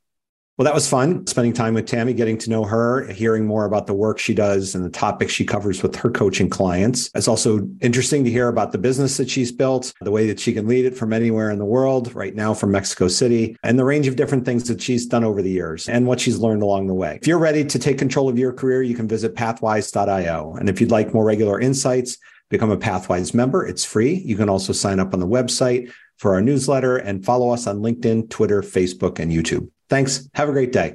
[0.62, 3.88] Well, that was fun spending time with Tammy, getting to know her, hearing more about
[3.88, 7.10] the work she does and the topics she covers with her coaching clients.
[7.16, 10.52] It's also interesting to hear about the business that she's built, the way that she
[10.52, 13.84] can lead it from anywhere in the world, right now from Mexico City, and the
[13.84, 16.86] range of different things that she's done over the years and what she's learned along
[16.86, 17.18] the way.
[17.20, 20.54] If you're ready to take control of your career, you can visit pathwise.io.
[20.60, 22.18] And if you'd like more regular insights,
[22.50, 23.66] become a Pathwise member.
[23.66, 24.14] It's free.
[24.14, 27.80] You can also sign up on the website for our newsletter and follow us on
[27.80, 29.68] LinkedIn, Twitter, Facebook, and YouTube.
[29.92, 30.26] Thanks.
[30.32, 30.94] Have a great day.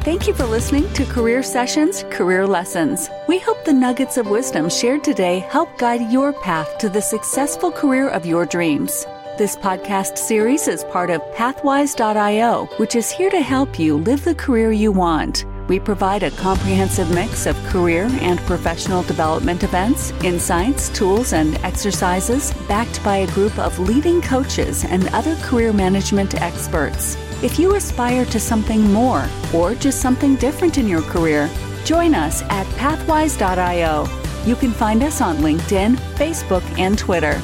[0.00, 3.10] Thank you for listening to Career Sessions Career Lessons.
[3.28, 7.70] We hope the nuggets of wisdom shared today help guide your path to the successful
[7.70, 9.04] career of your dreams.
[9.36, 14.34] This podcast series is part of Pathwise.io, which is here to help you live the
[14.34, 15.44] career you want.
[15.68, 22.52] We provide a comprehensive mix of career and professional development events, insights, tools, and exercises
[22.68, 27.16] backed by a group of leading coaches and other career management experts.
[27.42, 31.48] If you aspire to something more or just something different in your career,
[31.84, 34.08] join us at pathwise.io.
[34.44, 37.40] You can find us on LinkedIn, Facebook, and Twitter.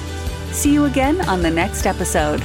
[0.53, 2.43] See you again on the next episode.